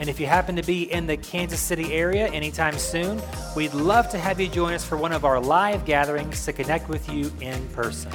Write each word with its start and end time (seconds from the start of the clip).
And 0.00 0.08
if 0.08 0.18
you 0.18 0.26
happen 0.26 0.56
to 0.56 0.62
be 0.62 0.90
in 0.92 1.06
the 1.06 1.16
Kansas 1.16 1.60
City 1.60 1.92
area 1.92 2.26
anytime 2.28 2.76
soon, 2.78 3.22
we'd 3.54 3.74
love 3.74 4.08
to 4.10 4.18
have 4.18 4.40
you 4.40 4.48
join 4.48 4.74
us 4.74 4.84
for 4.84 4.96
one 4.96 5.12
of 5.12 5.24
our 5.24 5.40
live 5.40 5.84
gatherings 5.84 6.44
to 6.46 6.52
connect 6.52 6.88
with 6.88 7.08
you 7.08 7.32
in 7.40 7.66
person. 7.68 8.12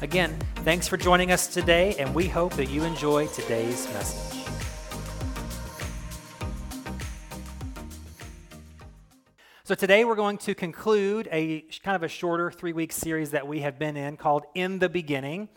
Again, 0.00 0.38
thanks 0.56 0.86
for 0.86 0.96
joining 0.96 1.32
us 1.32 1.48
today, 1.48 1.96
and 1.98 2.14
we 2.14 2.28
hope 2.28 2.54
that 2.54 2.70
you 2.70 2.84
enjoy 2.84 3.26
today's 3.28 3.86
message. 3.92 4.32
So, 9.64 9.74
today 9.74 10.04
we're 10.04 10.16
going 10.16 10.38
to 10.38 10.54
conclude 10.54 11.28
a 11.32 11.62
kind 11.82 11.96
of 11.96 12.02
a 12.02 12.08
shorter 12.08 12.50
three 12.50 12.72
week 12.72 12.92
series 12.92 13.30
that 13.30 13.46
we 13.46 13.60
have 13.60 13.78
been 13.78 13.96
in 13.96 14.16
called 14.16 14.44
In 14.54 14.78
the 14.78 14.88
Beginning. 14.88 15.48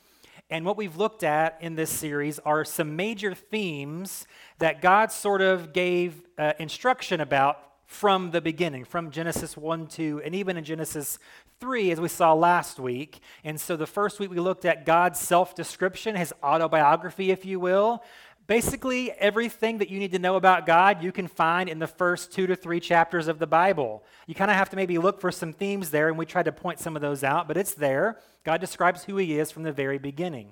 And 0.50 0.64
what 0.64 0.78
we've 0.78 0.96
looked 0.96 1.24
at 1.24 1.58
in 1.60 1.76
this 1.76 1.90
series 1.90 2.38
are 2.40 2.64
some 2.64 2.96
major 2.96 3.34
themes 3.34 4.28
that 4.60 4.80
God 4.80 5.12
sort 5.12 5.42
of 5.42 5.74
gave 5.74 6.22
uh, 6.38 6.54
instruction 6.60 7.20
about 7.20 7.60
from 7.88 8.30
the 8.30 8.42
beginning, 8.42 8.86
from 8.86 9.10
Genesis 9.10 9.58
1, 9.58 9.88
2, 9.88 10.22
and 10.24 10.36
even 10.36 10.56
in 10.56 10.64
Genesis 10.64 11.18
3, 11.60 11.92
as 11.92 12.00
we 12.00 12.08
saw 12.08 12.34
last 12.34 12.80
week. 12.80 13.22
And 13.44 13.60
so 13.60 13.76
the 13.76 13.88
first 13.88 14.20
week 14.20 14.30
we 14.30 14.40
looked 14.40 14.66
at 14.66 14.86
God's 14.86 15.20
self 15.20 15.56
description, 15.56 16.16
his 16.16 16.34
autobiography, 16.44 17.32
if 17.32 17.44
you 17.44 17.60
will. 17.60 18.04
Basically, 18.48 19.12
everything 19.12 19.80
that 19.80 19.90
you 19.90 19.98
need 19.98 20.12
to 20.12 20.20
know 20.20 20.36
about 20.36 20.68
God 20.68 21.02
you 21.02 21.12
can 21.12 21.28
find 21.28 21.68
in 21.68 21.80
the 21.80 21.88
first 21.88 22.32
two 22.32 22.46
to 22.46 22.56
three 22.56 22.80
chapters 22.80 23.28
of 23.28 23.40
the 23.40 23.48
Bible. 23.48 24.04
You 24.28 24.36
kind 24.36 24.52
of 24.52 24.58
have 24.58 24.70
to 24.70 24.76
maybe 24.76 25.00
look 25.00 25.20
for 25.20 25.32
some 25.32 25.52
themes 25.52 25.90
there, 25.90 26.10
and 26.10 26.18
we 26.18 26.28
tried 26.28 26.46
to 26.46 26.52
point 26.52 26.80
some 26.80 26.96
of 26.96 27.02
those 27.02 27.24
out, 27.24 27.48
but 27.48 27.58
it's 27.58 27.74
there. 27.74 28.20
God 28.44 28.62
describes 28.62 29.06
who 29.06 29.18
He 29.18 29.40
is 29.40 29.50
from 29.50 29.64
the 29.64 29.72
very 29.72 29.98
beginning. 29.98 30.52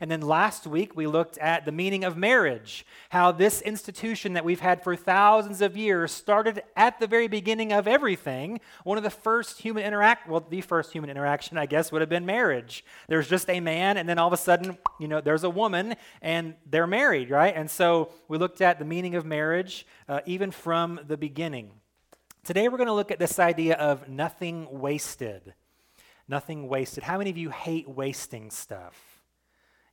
And 0.00 0.10
then 0.10 0.22
last 0.22 0.66
week, 0.66 0.96
we 0.96 1.06
looked 1.06 1.36
at 1.38 1.66
the 1.66 1.72
meaning 1.72 2.04
of 2.04 2.16
marriage, 2.16 2.86
how 3.10 3.32
this 3.32 3.60
institution 3.60 4.32
that 4.32 4.46
we've 4.46 4.60
had 4.60 4.82
for 4.82 4.96
thousands 4.96 5.60
of 5.60 5.76
years 5.76 6.10
started 6.10 6.62
at 6.74 6.98
the 6.98 7.06
very 7.06 7.28
beginning 7.28 7.70
of 7.70 7.86
everything. 7.86 8.60
One 8.84 8.96
of 8.96 9.04
the 9.04 9.10
first 9.10 9.60
human 9.60 9.84
interact, 9.84 10.26
well, 10.26 10.40
the 10.40 10.62
first 10.62 10.92
human 10.92 11.10
interaction, 11.10 11.58
I 11.58 11.66
guess, 11.66 11.92
would 11.92 12.00
have 12.00 12.08
been 12.08 12.24
marriage. 12.24 12.82
There's 13.08 13.28
just 13.28 13.50
a 13.50 13.60
man, 13.60 13.98
and 13.98 14.08
then 14.08 14.18
all 14.18 14.26
of 14.26 14.32
a 14.32 14.38
sudden, 14.38 14.78
you 14.98 15.06
know, 15.06 15.20
there's 15.20 15.44
a 15.44 15.50
woman, 15.50 15.96
and 16.22 16.54
they're 16.64 16.86
married, 16.86 17.28
right? 17.28 17.54
And 17.54 17.70
so 17.70 18.10
we 18.26 18.38
looked 18.38 18.62
at 18.62 18.78
the 18.78 18.86
meaning 18.86 19.16
of 19.16 19.26
marriage, 19.26 19.86
uh, 20.08 20.20
even 20.24 20.50
from 20.50 20.98
the 21.06 21.18
beginning. 21.18 21.72
Today, 22.42 22.68
we're 22.68 22.78
going 22.78 22.86
to 22.86 22.94
look 22.94 23.10
at 23.10 23.18
this 23.18 23.38
idea 23.38 23.74
of 23.74 24.08
nothing 24.08 24.66
wasted. 24.70 25.52
Nothing 26.26 26.68
wasted. 26.68 27.04
How 27.04 27.18
many 27.18 27.28
of 27.28 27.36
you 27.36 27.50
hate 27.50 27.86
wasting 27.86 28.50
stuff? 28.50 29.09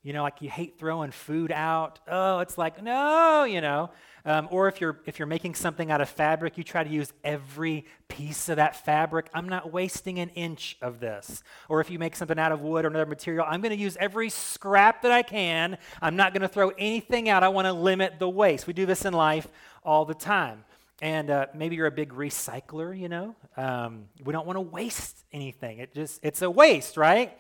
You 0.08 0.14
know, 0.14 0.24
like 0.24 0.42
you 0.42 0.50
hate 0.50 0.80
throwing 0.80 1.12
food 1.12 1.52
out. 1.52 2.00
Oh, 2.08 2.40
it's 2.40 2.58
like, 2.58 2.82
no, 2.82 3.44
you 3.44 3.60
know. 3.60 3.90
Um, 4.24 4.48
or 4.52 4.70
if 4.70 4.80
you're, 4.80 5.02
if 5.06 5.20
you're 5.20 5.26
making 5.26 5.56
something 5.56 5.92
out 5.92 6.00
of 6.00 6.08
fabric, 6.08 6.58
you 6.58 6.64
try 6.64 6.82
to 6.82 6.90
use 6.90 7.12
every 7.26 7.84
piece 8.08 8.48
of 8.48 8.56
that 8.56 8.86
fabric. 8.86 9.30
I'm 9.34 9.50
not 9.50 9.74
wasting 9.74 10.20
an 10.20 10.30
inch 10.30 10.78
of 10.82 11.02
this. 11.02 11.44
Or 11.68 11.82
if 11.82 11.92
you 11.92 12.00
make 12.00 12.16
something 12.16 12.40
out 12.40 12.54
of 12.54 12.62
wood 12.62 12.86
or 12.86 12.88
another 12.88 13.06
material, 13.06 13.46
I'm 13.46 13.60
going 13.60 13.76
to 13.76 13.82
use 13.82 13.98
every 14.00 14.30
scrap 14.30 15.02
that 15.02 15.12
I 15.12 15.24
can. 15.24 15.78
I'm 16.02 16.16
not 16.16 16.32
going 16.32 16.44
to 16.44 16.48
throw 16.48 16.70
anything 16.78 17.28
out. 17.28 17.44
I 17.44 17.50
want 17.50 17.66
to 17.66 17.74
limit 17.74 18.18
the 18.18 18.30
waste. 18.30 18.66
We 18.66 18.72
do 18.72 18.86
this 18.86 19.04
in 19.04 19.12
life 19.12 19.50
all 19.84 20.06
the 20.06 20.16
time. 20.16 20.64
And 21.02 21.30
uh, 21.30 21.48
maybe 21.54 21.76
you're 21.76 21.88
a 21.88 21.92
big 21.92 22.14
recycler, 22.14 22.98
you 22.98 23.10
know. 23.10 23.36
Um, 23.58 24.06
we 24.24 24.32
don't 24.32 24.48
want 24.48 24.56
to 24.56 24.62
waste 24.62 25.26
anything. 25.34 25.80
It 25.80 25.94
just 25.94 26.22
it's 26.24 26.42
a 26.42 26.50
waste, 26.50 26.96
right? 26.96 27.38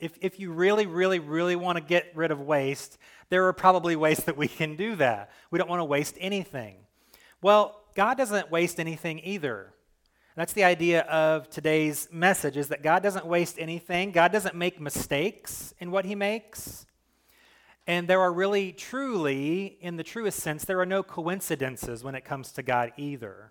If, 0.00 0.16
if 0.20 0.38
you 0.38 0.52
really, 0.52 0.86
really, 0.86 1.18
really 1.18 1.56
want 1.56 1.76
to 1.76 1.82
get 1.82 2.12
rid 2.14 2.30
of 2.30 2.40
waste, 2.40 2.98
there 3.30 3.46
are 3.46 3.52
probably 3.52 3.96
ways 3.96 4.18
that 4.24 4.36
we 4.36 4.48
can 4.48 4.76
do 4.76 4.96
that. 4.96 5.30
We 5.50 5.58
don't 5.58 5.68
want 5.68 5.80
to 5.80 5.84
waste 5.84 6.16
anything. 6.20 6.76
Well, 7.42 7.82
God 7.94 8.16
doesn't 8.16 8.50
waste 8.50 8.78
anything 8.78 9.20
either. 9.24 9.72
That's 10.36 10.52
the 10.52 10.64
idea 10.64 11.00
of 11.02 11.50
today's 11.50 12.08
message 12.12 12.56
is 12.56 12.68
that 12.68 12.82
God 12.82 13.02
doesn't 13.02 13.26
waste 13.26 13.56
anything. 13.58 14.12
God 14.12 14.30
doesn't 14.30 14.54
make 14.54 14.80
mistakes 14.80 15.74
in 15.80 15.90
what 15.90 16.04
he 16.04 16.14
makes. 16.14 16.86
And 17.88 18.06
there 18.06 18.20
are 18.20 18.32
really, 18.32 18.72
truly, 18.72 19.78
in 19.80 19.96
the 19.96 20.04
truest 20.04 20.38
sense, 20.38 20.64
there 20.64 20.78
are 20.78 20.86
no 20.86 21.02
coincidences 21.02 22.04
when 22.04 22.14
it 22.14 22.24
comes 22.24 22.52
to 22.52 22.62
God 22.62 22.92
either. 22.96 23.50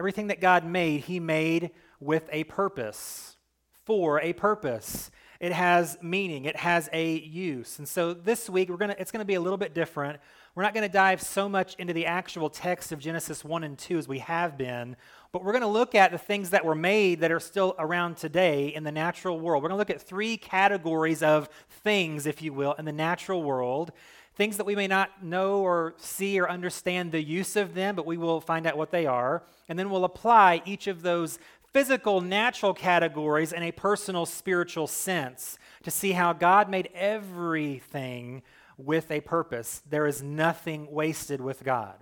Everything 0.00 0.28
that 0.28 0.40
God 0.40 0.64
made, 0.64 1.02
he 1.02 1.20
made 1.20 1.70
with 2.00 2.28
a 2.32 2.44
purpose, 2.44 3.36
for 3.84 4.20
a 4.20 4.32
purpose. 4.32 5.10
It 5.40 5.52
has 5.52 5.96
meaning, 6.02 6.44
it 6.44 6.56
has 6.56 6.90
a 6.92 7.18
use. 7.18 7.78
And 7.78 7.88
so 7.88 8.12
this 8.12 8.50
week 8.50 8.68
we're 8.68 8.76
going 8.76 8.90
to 8.90 9.00
it's 9.00 9.10
going 9.10 9.22
to 9.22 9.26
be 9.26 9.36
a 9.36 9.40
little 9.40 9.56
bit 9.56 9.72
different. 9.72 10.20
We're 10.54 10.64
not 10.64 10.74
going 10.74 10.86
to 10.86 10.92
dive 10.92 11.22
so 11.22 11.48
much 11.48 11.76
into 11.76 11.94
the 11.94 12.04
actual 12.04 12.50
text 12.50 12.92
of 12.92 12.98
Genesis 12.98 13.42
1 13.42 13.64
and 13.64 13.78
2 13.78 13.96
as 13.96 14.06
we 14.06 14.18
have 14.18 14.58
been, 14.58 14.96
but 15.32 15.42
we're 15.42 15.52
going 15.52 15.62
to 15.62 15.68
look 15.68 15.94
at 15.94 16.10
the 16.12 16.18
things 16.18 16.50
that 16.50 16.64
were 16.64 16.74
made 16.74 17.20
that 17.20 17.32
are 17.32 17.40
still 17.40 17.74
around 17.78 18.18
today 18.18 18.68
in 18.68 18.84
the 18.84 18.92
natural 18.92 19.40
world. 19.40 19.62
We're 19.62 19.70
going 19.70 19.78
to 19.78 19.80
look 19.80 19.90
at 19.90 20.02
three 20.02 20.36
categories 20.36 21.22
of 21.22 21.48
things, 21.84 22.26
if 22.26 22.42
you 22.42 22.52
will, 22.52 22.74
in 22.74 22.84
the 22.84 22.92
natural 22.92 23.42
world 23.42 23.92
things 24.40 24.56
that 24.56 24.64
we 24.64 24.74
may 24.74 24.86
not 24.86 25.22
know 25.22 25.60
or 25.60 25.92
see 25.98 26.40
or 26.40 26.48
understand 26.48 27.12
the 27.12 27.22
use 27.22 27.56
of 27.56 27.74
them, 27.74 27.94
but 27.94 28.06
we 28.06 28.16
will 28.16 28.40
find 28.40 28.66
out 28.66 28.74
what 28.74 28.90
they 28.90 29.04
are. 29.04 29.42
And 29.68 29.78
then 29.78 29.90
we'll 29.90 30.06
apply 30.06 30.62
each 30.64 30.86
of 30.86 31.02
those 31.02 31.38
physical, 31.72 32.20
natural 32.20 32.74
categories 32.74 33.52
in 33.52 33.62
a 33.62 33.72
personal, 33.72 34.26
spiritual 34.26 34.86
sense 34.86 35.58
to 35.82 35.90
see 35.90 36.12
how 36.12 36.32
God 36.32 36.68
made 36.68 36.88
everything 36.94 38.42
with 38.76 39.10
a 39.10 39.20
purpose. 39.20 39.82
There 39.88 40.06
is 40.06 40.22
nothing 40.22 40.90
wasted 40.90 41.40
with 41.40 41.64
God. 41.64 41.96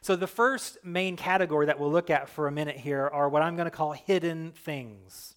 So, 0.00 0.14
the 0.14 0.26
first 0.26 0.78
main 0.84 1.16
category 1.16 1.66
that 1.66 1.80
we'll 1.80 1.90
look 1.90 2.10
at 2.10 2.28
for 2.28 2.46
a 2.46 2.52
minute 2.52 2.76
here 2.76 3.08
are 3.08 3.28
what 3.28 3.42
I'm 3.42 3.56
going 3.56 3.66
to 3.66 3.70
call 3.70 3.92
hidden 3.92 4.52
things. 4.52 5.34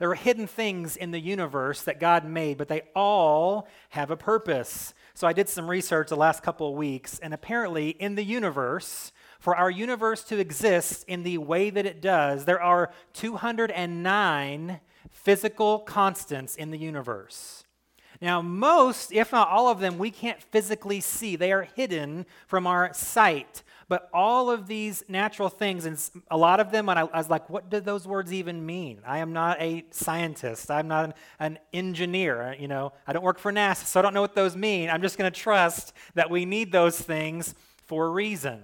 There 0.00 0.10
are 0.10 0.16
hidden 0.16 0.48
things 0.48 0.96
in 0.96 1.12
the 1.12 1.20
universe 1.20 1.82
that 1.82 2.00
God 2.00 2.24
made, 2.24 2.58
but 2.58 2.66
they 2.66 2.82
all 2.96 3.68
have 3.90 4.10
a 4.10 4.16
purpose. 4.16 4.92
So, 5.14 5.28
I 5.28 5.32
did 5.32 5.48
some 5.48 5.70
research 5.70 6.08
the 6.08 6.16
last 6.16 6.42
couple 6.42 6.68
of 6.68 6.74
weeks, 6.74 7.20
and 7.20 7.32
apparently, 7.32 7.90
in 7.90 8.16
the 8.16 8.24
universe, 8.24 9.12
for 9.44 9.54
our 9.54 9.70
universe 9.70 10.24
to 10.24 10.38
exist 10.38 11.04
in 11.06 11.22
the 11.22 11.36
way 11.36 11.68
that 11.68 11.84
it 11.84 12.00
does, 12.00 12.46
there 12.46 12.62
are 12.62 12.90
209 13.12 14.80
physical 15.10 15.80
constants 15.80 16.56
in 16.56 16.70
the 16.70 16.78
universe. 16.78 17.64
Now, 18.22 18.40
most, 18.40 19.12
if 19.12 19.32
not 19.32 19.50
all 19.50 19.68
of 19.68 19.80
them, 19.80 19.98
we 19.98 20.10
can't 20.10 20.42
physically 20.42 20.98
see. 21.02 21.36
They 21.36 21.52
are 21.52 21.68
hidden 21.76 22.24
from 22.46 22.66
our 22.66 22.94
sight. 22.94 23.62
But 23.86 24.08
all 24.14 24.50
of 24.50 24.66
these 24.66 25.04
natural 25.08 25.50
things, 25.50 25.84
and 25.84 26.02
a 26.30 26.38
lot 26.38 26.58
of 26.58 26.70
them, 26.70 26.86
when 26.86 26.96
I, 26.96 27.02
I, 27.02 27.18
was 27.18 27.28
like, 27.28 27.50
what 27.50 27.68
do 27.68 27.80
those 27.80 28.08
words 28.08 28.32
even 28.32 28.64
mean? 28.64 29.00
I 29.06 29.18
am 29.18 29.34
not 29.34 29.60
a 29.60 29.84
scientist. 29.90 30.70
I'm 30.70 30.88
not 30.88 31.04
an, 31.04 31.14
an 31.38 31.58
engineer. 31.74 32.40
Uh, 32.40 32.54
you 32.58 32.66
know, 32.66 32.94
I 33.06 33.12
don't 33.12 33.22
work 33.22 33.38
for 33.38 33.52
NASA, 33.52 33.84
so 33.84 34.00
I 34.00 34.02
don't 34.02 34.14
know 34.14 34.22
what 34.22 34.34
those 34.34 34.56
mean. 34.56 34.88
I'm 34.88 35.02
just 35.02 35.18
going 35.18 35.30
to 35.30 35.38
trust 35.38 35.92
that 36.14 36.30
we 36.30 36.46
need 36.46 36.72
those 36.72 36.98
things 36.98 37.54
for 37.84 38.06
a 38.06 38.08
reason. 38.08 38.62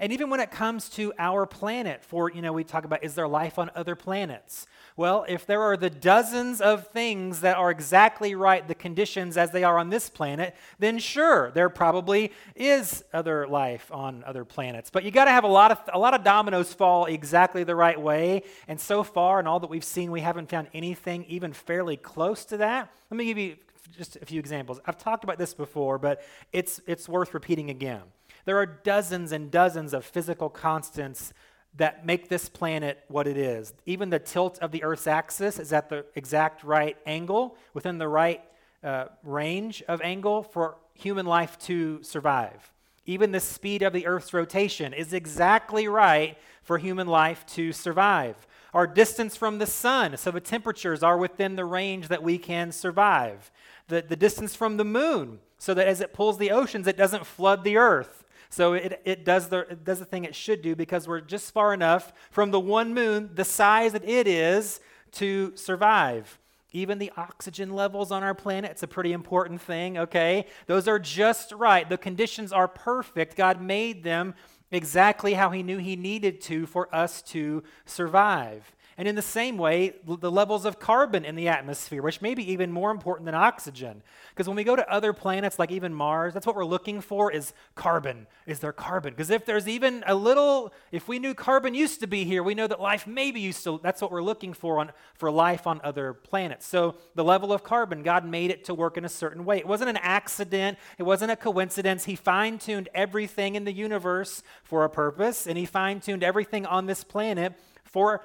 And 0.00 0.12
even 0.12 0.30
when 0.30 0.38
it 0.38 0.50
comes 0.50 0.88
to 0.90 1.12
our 1.18 1.44
planet, 1.44 2.04
for, 2.04 2.30
you 2.30 2.40
know, 2.40 2.52
we 2.52 2.62
talk 2.62 2.84
about 2.84 3.02
is 3.02 3.14
there 3.14 3.26
life 3.26 3.58
on 3.58 3.70
other 3.74 3.96
planets? 3.96 4.66
Well, 4.96 5.24
if 5.28 5.44
there 5.46 5.62
are 5.62 5.76
the 5.76 5.90
dozens 5.90 6.60
of 6.60 6.88
things 6.88 7.40
that 7.40 7.56
are 7.56 7.70
exactly 7.70 8.34
right, 8.34 8.66
the 8.66 8.74
conditions 8.74 9.36
as 9.36 9.50
they 9.50 9.64
are 9.64 9.78
on 9.78 9.90
this 9.90 10.08
planet, 10.08 10.54
then 10.78 10.98
sure, 10.98 11.50
there 11.50 11.68
probably 11.68 12.32
is 12.54 13.04
other 13.12 13.46
life 13.46 13.90
on 13.92 14.22
other 14.24 14.44
planets. 14.44 14.90
But 14.90 15.04
you 15.04 15.10
got 15.10 15.24
to 15.24 15.30
have 15.32 15.44
a 15.44 15.48
lot 15.48 15.72
of 15.72 15.80
a 15.92 15.98
lot 15.98 16.14
of 16.14 16.22
dominoes 16.22 16.72
fall 16.72 17.06
exactly 17.06 17.64
the 17.64 17.76
right 17.76 18.00
way. 18.00 18.42
And 18.68 18.80
so 18.80 19.02
far, 19.02 19.40
in 19.40 19.46
all 19.46 19.60
that 19.60 19.70
we've 19.70 19.84
seen, 19.84 20.10
we 20.10 20.20
haven't 20.20 20.48
found 20.48 20.68
anything 20.72 21.24
even 21.28 21.52
fairly 21.52 21.96
close 21.96 22.44
to 22.46 22.56
that. 22.58 22.90
Let 23.10 23.16
me 23.16 23.24
give 23.24 23.38
you 23.38 23.56
just 23.96 24.16
a 24.16 24.26
few 24.26 24.38
examples. 24.38 24.80
I've 24.86 24.98
talked 24.98 25.24
about 25.24 25.38
this 25.38 25.54
before, 25.54 25.98
but 25.98 26.22
it's 26.52 26.80
it's 26.86 27.08
worth 27.08 27.34
repeating 27.34 27.70
again. 27.70 28.02
There 28.48 28.56
are 28.56 28.64
dozens 28.64 29.32
and 29.32 29.50
dozens 29.50 29.92
of 29.92 30.06
physical 30.06 30.48
constants 30.48 31.34
that 31.76 32.06
make 32.06 32.30
this 32.30 32.48
planet 32.48 33.04
what 33.08 33.26
it 33.26 33.36
is. 33.36 33.74
Even 33.84 34.08
the 34.08 34.18
tilt 34.18 34.58
of 34.60 34.72
the 34.72 34.82
Earth's 34.84 35.06
axis 35.06 35.58
is 35.58 35.70
at 35.70 35.90
the 35.90 36.06
exact 36.14 36.64
right 36.64 36.96
angle, 37.04 37.58
within 37.74 37.98
the 37.98 38.08
right 38.08 38.42
uh, 38.82 39.08
range 39.22 39.82
of 39.86 40.00
angle 40.00 40.42
for 40.42 40.78
human 40.94 41.26
life 41.26 41.58
to 41.58 42.02
survive. 42.02 42.72
Even 43.04 43.32
the 43.32 43.40
speed 43.40 43.82
of 43.82 43.92
the 43.92 44.06
Earth's 44.06 44.32
rotation 44.32 44.94
is 44.94 45.12
exactly 45.12 45.86
right 45.86 46.38
for 46.62 46.78
human 46.78 47.06
life 47.06 47.44
to 47.48 47.70
survive. 47.70 48.46
our 48.72 48.86
distance 48.86 49.36
from 49.36 49.58
the 49.58 49.66
sun, 49.66 50.16
so 50.16 50.30
the 50.30 50.40
temperatures 50.40 51.02
are 51.02 51.18
within 51.18 51.56
the 51.56 51.66
range 51.66 52.08
that 52.08 52.22
we 52.22 52.38
can 52.38 52.72
survive. 52.72 53.50
The, 53.88 54.00
the 54.00 54.16
distance 54.16 54.54
from 54.54 54.78
the 54.78 54.86
moon, 54.86 55.40
so 55.58 55.74
that 55.74 55.86
as 55.86 56.00
it 56.00 56.14
pulls 56.14 56.38
the 56.38 56.50
oceans, 56.50 56.86
it 56.86 56.96
doesn't 56.96 57.26
flood 57.26 57.62
the 57.62 57.76
earth. 57.76 58.17
So 58.50 58.72
it, 58.72 59.00
it, 59.04 59.24
does 59.24 59.48
the, 59.48 59.60
it 59.60 59.84
does 59.84 59.98
the 59.98 60.04
thing 60.04 60.24
it 60.24 60.34
should 60.34 60.62
do 60.62 60.74
because 60.74 61.06
we're 61.06 61.20
just 61.20 61.52
far 61.52 61.74
enough 61.74 62.12
from 62.30 62.50
the 62.50 62.60
one 62.60 62.94
moon, 62.94 63.30
the 63.34 63.44
size 63.44 63.92
that 63.92 64.08
it 64.08 64.26
is, 64.26 64.80
to 65.12 65.52
survive. 65.56 66.38
Even 66.72 66.98
the 66.98 67.12
oxygen 67.16 67.74
levels 67.74 68.10
on 68.10 68.22
our 68.22 68.34
planet, 68.34 68.70
it's 68.70 68.82
a 68.82 68.88
pretty 68.88 69.12
important 69.12 69.60
thing, 69.60 69.96
okay? 69.98 70.46
Those 70.66 70.86
are 70.86 70.98
just 70.98 71.52
right. 71.52 71.88
The 71.88 71.96
conditions 71.96 72.52
are 72.52 72.68
perfect. 72.68 73.36
God 73.36 73.62
made 73.62 74.02
them 74.02 74.34
exactly 74.70 75.34
how 75.34 75.50
He 75.50 75.62
knew 75.62 75.78
He 75.78 75.96
needed 75.96 76.40
to 76.42 76.66
for 76.66 76.94
us 76.94 77.22
to 77.22 77.62
survive. 77.86 78.74
And 78.98 79.06
in 79.06 79.14
the 79.14 79.22
same 79.22 79.58
way, 79.58 79.94
the 80.04 80.30
levels 80.30 80.64
of 80.64 80.80
carbon 80.80 81.24
in 81.24 81.36
the 81.36 81.46
atmosphere, 81.46 82.02
which 82.02 82.20
may 82.20 82.34
be 82.34 82.50
even 82.50 82.72
more 82.72 82.90
important 82.90 83.26
than 83.26 83.34
oxygen. 83.36 84.02
Because 84.30 84.48
when 84.48 84.56
we 84.56 84.64
go 84.64 84.74
to 84.74 84.92
other 84.92 85.12
planets, 85.12 85.56
like 85.56 85.70
even 85.70 85.94
Mars, 85.94 86.34
that's 86.34 86.44
what 86.44 86.56
we're 86.56 86.64
looking 86.64 87.00
for 87.00 87.30
is 87.30 87.52
carbon. 87.76 88.26
Is 88.44 88.58
there 88.58 88.72
carbon? 88.72 89.12
Because 89.12 89.30
if 89.30 89.46
there's 89.46 89.68
even 89.68 90.02
a 90.04 90.16
little, 90.16 90.72
if 90.90 91.06
we 91.06 91.20
knew 91.20 91.32
carbon 91.32 91.74
used 91.74 92.00
to 92.00 92.08
be 92.08 92.24
here, 92.24 92.42
we 92.42 92.56
know 92.56 92.66
that 92.66 92.80
life 92.80 93.06
maybe 93.06 93.38
used 93.38 93.62
to, 93.62 93.78
that's 93.84 94.02
what 94.02 94.10
we're 94.10 94.20
looking 94.20 94.52
for 94.52 94.80
on, 94.80 94.90
for 95.14 95.30
life 95.30 95.68
on 95.68 95.80
other 95.84 96.12
planets. 96.12 96.66
So 96.66 96.96
the 97.14 97.22
level 97.22 97.52
of 97.52 97.62
carbon, 97.62 98.02
God 98.02 98.24
made 98.24 98.50
it 98.50 98.64
to 98.64 98.74
work 98.74 98.96
in 98.96 99.04
a 99.04 99.08
certain 99.08 99.44
way. 99.44 99.58
It 99.58 99.68
wasn't 99.68 99.90
an 99.90 99.98
accident, 99.98 100.76
it 100.98 101.04
wasn't 101.04 101.30
a 101.30 101.36
coincidence. 101.36 102.06
He 102.06 102.16
fine 102.16 102.58
tuned 102.58 102.88
everything 102.96 103.54
in 103.54 103.62
the 103.62 103.72
universe 103.72 104.42
for 104.64 104.82
a 104.82 104.90
purpose, 104.90 105.46
and 105.46 105.56
He 105.56 105.66
fine 105.66 106.00
tuned 106.00 106.24
everything 106.24 106.66
on 106.66 106.86
this 106.86 107.04
planet 107.04 107.54
for 107.84 108.22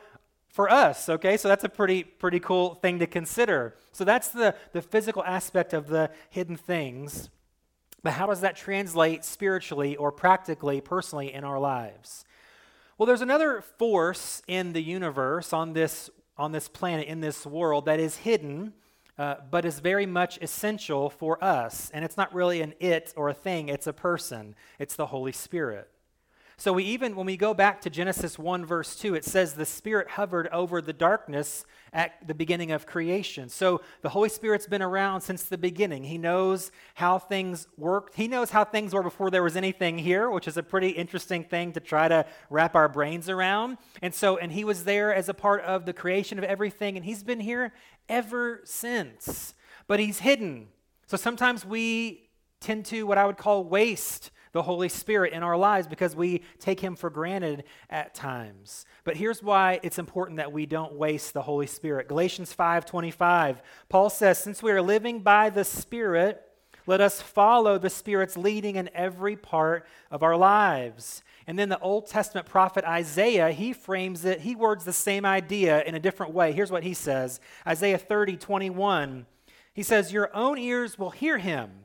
for 0.54 0.72
us 0.72 1.10
okay? 1.10 1.36
So 1.36 1.50
that's 1.50 1.66
a 1.66 1.70
pretty 1.70 2.04
pretty 2.04 2.40
cool 2.40 2.76
thing 2.76 3.00
to 3.00 3.08
consider. 3.08 3.76
So 3.92 4.06
that's 4.06 4.30
the 4.30 4.56
the 4.72 4.82
physical 4.82 5.24
aspect 5.26 5.74
of 5.74 5.88
the 5.88 6.12
hidden 6.30 6.56
things. 6.56 7.30
But 8.04 8.14
how 8.14 8.28
does 8.28 8.42
that 8.42 8.56
translate 8.56 9.26
spiritually 9.26 9.96
or 9.96 10.12
practically 10.12 10.80
personally 10.80 11.34
in 11.34 11.44
our 11.44 11.60
lives? 11.60 12.24
Well 12.98 13.08
there's 13.08 13.22
another 13.22 13.62
force 13.62 14.44
in 14.48 14.74
the 14.74 14.82
universe 14.82 15.52
on 15.52 15.74
this 15.74 16.10
on 16.38 16.52
this 16.52 16.70
planet 16.70 17.08
in 17.08 17.20
this 17.20 17.46
world 17.46 17.86
that 17.86 18.00
is 18.00 18.18
hidden 18.18 18.74
uh, 19.18 19.36
but 19.52 19.66
is 19.66 19.80
very 19.80 20.08
much 20.08 20.40
essential 20.42 21.08
for 21.08 21.44
us. 21.44 21.92
And 21.94 22.04
it's 22.04 22.18
not 22.18 22.34
really 22.34 22.62
an 22.62 22.74
it 22.80 23.14
or 23.16 23.30
a 23.30 23.34
thing 23.34 23.70
it's 23.70 23.88
a 23.88 23.94
person. 23.94 24.56
It's 24.78 24.96
the 24.96 25.08
holy 25.08 25.32
spirit 25.32 25.90
so 26.64 26.72
we 26.72 26.86
even, 26.86 27.18
when 27.18 27.26
we 27.26 27.36
go 27.36 27.54
back 27.54 27.82
to 27.82 27.90
Genesis 27.90 28.40
1, 28.40 28.66
verse 28.66 28.96
2, 28.96 29.16
it 29.16 29.26
says 29.26 29.56
the 29.56 29.66
Spirit 29.66 30.12
hovered 30.12 30.48
over 30.48 30.82
the 30.82 30.94
darkness 30.94 31.66
at 31.92 32.26
the 32.26 32.34
beginning 32.34 32.72
of 32.72 32.86
creation. 32.86 33.50
So 33.50 33.82
the 34.02 34.08
Holy 34.08 34.30
Spirit's 34.30 34.66
been 34.66 34.82
around 34.82 35.20
since 35.20 35.44
the 35.44 35.58
beginning. 35.58 36.06
He 36.06 36.18
knows 36.18 36.72
how 36.94 37.20
things 37.20 37.68
worked. 37.78 38.16
He 38.16 38.30
knows 38.30 38.52
how 38.52 38.64
things 38.64 38.94
were 38.94 39.04
before 39.04 39.30
there 39.30 39.44
was 39.44 39.58
anything 39.58 39.98
here, 39.98 40.30
which 40.30 40.48
is 40.48 40.56
a 40.56 40.64
pretty 40.64 40.92
interesting 40.92 41.44
thing 41.44 41.74
to 41.74 41.82
try 41.82 42.08
to 42.08 42.26
wrap 42.50 42.76
our 42.76 42.88
brains 42.88 43.28
around. 43.28 43.78
And 44.02 44.16
so, 44.16 44.38
and 44.38 44.50
He 44.50 44.64
was 44.64 44.86
there 44.86 45.14
as 45.14 45.28
a 45.28 45.34
part 45.34 45.64
of 45.64 45.86
the 45.86 45.92
creation 45.92 46.38
of 46.38 46.46
everything, 46.46 46.96
and 46.96 47.04
He's 47.04 47.26
been 47.26 47.42
here 47.42 47.74
ever 48.08 48.62
since. 48.64 49.54
But 49.86 50.00
He's 50.00 50.20
hidden. 50.20 50.70
So 51.08 51.18
sometimes 51.18 51.66
we 51.66 52.30
tend 52.62 52.86
to 52.86 53.06
what 53.06 53.18
I 53.18 53.26
would 53.26 53.36
call 53.36 53.66
waste 53.66 54.32
the 54.54 54.62
Holy 54.62 54.88
Spirit 54.88 55.34
in 55.34 55.44
our 55.44 55.58
lives 55.58 55.88
because 55.88 56.16
we 56.16 56.44
take 56.60 56.80
him 56.80 56.96
for 56.96 57.10
granted 57.10 57.66
at 57.90 58.16
times. 58.16 58.86
But 59.04 59.18
here's 59.18 59.44
why 59.44 59.80
it's 59.84 60.00
important 60.00 60.38
that 60.38 60.54
we 60.54 60.66
don't 60.66 60.94
waste 60.94 61.34
the 61.34 61.42
Holy 61.42 61.68
Spirit. 61.68 62.08
Galatians 62.08 62.54
5:25. 62.54 63.62
Paul 63.90 64.10
says, 64.10 64.38
"Since 64.38 64.64
we 64.64 64.72
are 64.72 64.82
living 64.82 65.20
by 65.20 65.50
the 65.50 65.66
Spirit, 65.66 66.42
let 66.86 67.02
us 67.02 67.22
follow 67.22 67.78
the 67.78 67.90
Spirit's 67.90 68.38
leading 68.38 68.76
in 68.76 68.90
every 68.94 69.36
part 69.36 69.86
of 70.12 70.24
our 70.24 70.38
lives." 70.38 71.24
And 71.48 71.60
then 71.60 71.70
the 71.70 71.80
Old 71.80 72.08
Testament 72.08 72.48
prophet 72.48 72.86
Isaiah, 72.86 73.52
he 73.52 73.74
frames 73.74 74.24
it, 74.24 74.42
he 74.42 74.56
words 74.56 74.86
the 74.86 74.94
same 74.94 75.26
idea 75.26 75.84
in 75.84 75.96
a 75.96 76.00
different 76.00 76.34
way. 76.34 76.54
Here's 76.54 76.72
what 76.72 76.84
he 76.84 76.94
says 76.94 77.42
Isaiah 77.68 77.98
30, 77.98 78.38
21. 78.38 79.26
He 79.74 79.84
says, 79.84 80.14
Your 80.14 80.34
own 80.36 80.60
ears 80.60 81.00
will 81.00 81.10
hear 81.10 81.40
him 81.40 81.83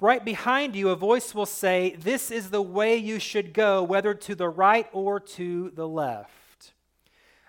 right 0.00 0.24
behind 0.24 0.76
you, 0.76 0.90
a 0.90 0.96
voice 0.96 1.34
will 1.34 1.46
say, 1.46 1.96
This 1.98 2.30
is 2.30 2.50
the 2.50 2.62
way 2.62 2.96
you 2.96 3.18
should 3.18 3.52
go, 3.52 3.82
whether 3.82 4.14
to 4.14 4.34
the 4.34 4.48
right 4.48 4.88
or 4.92 5.20
to 5.20 5.70
the 5.70 5.88
left. 5.88 6.72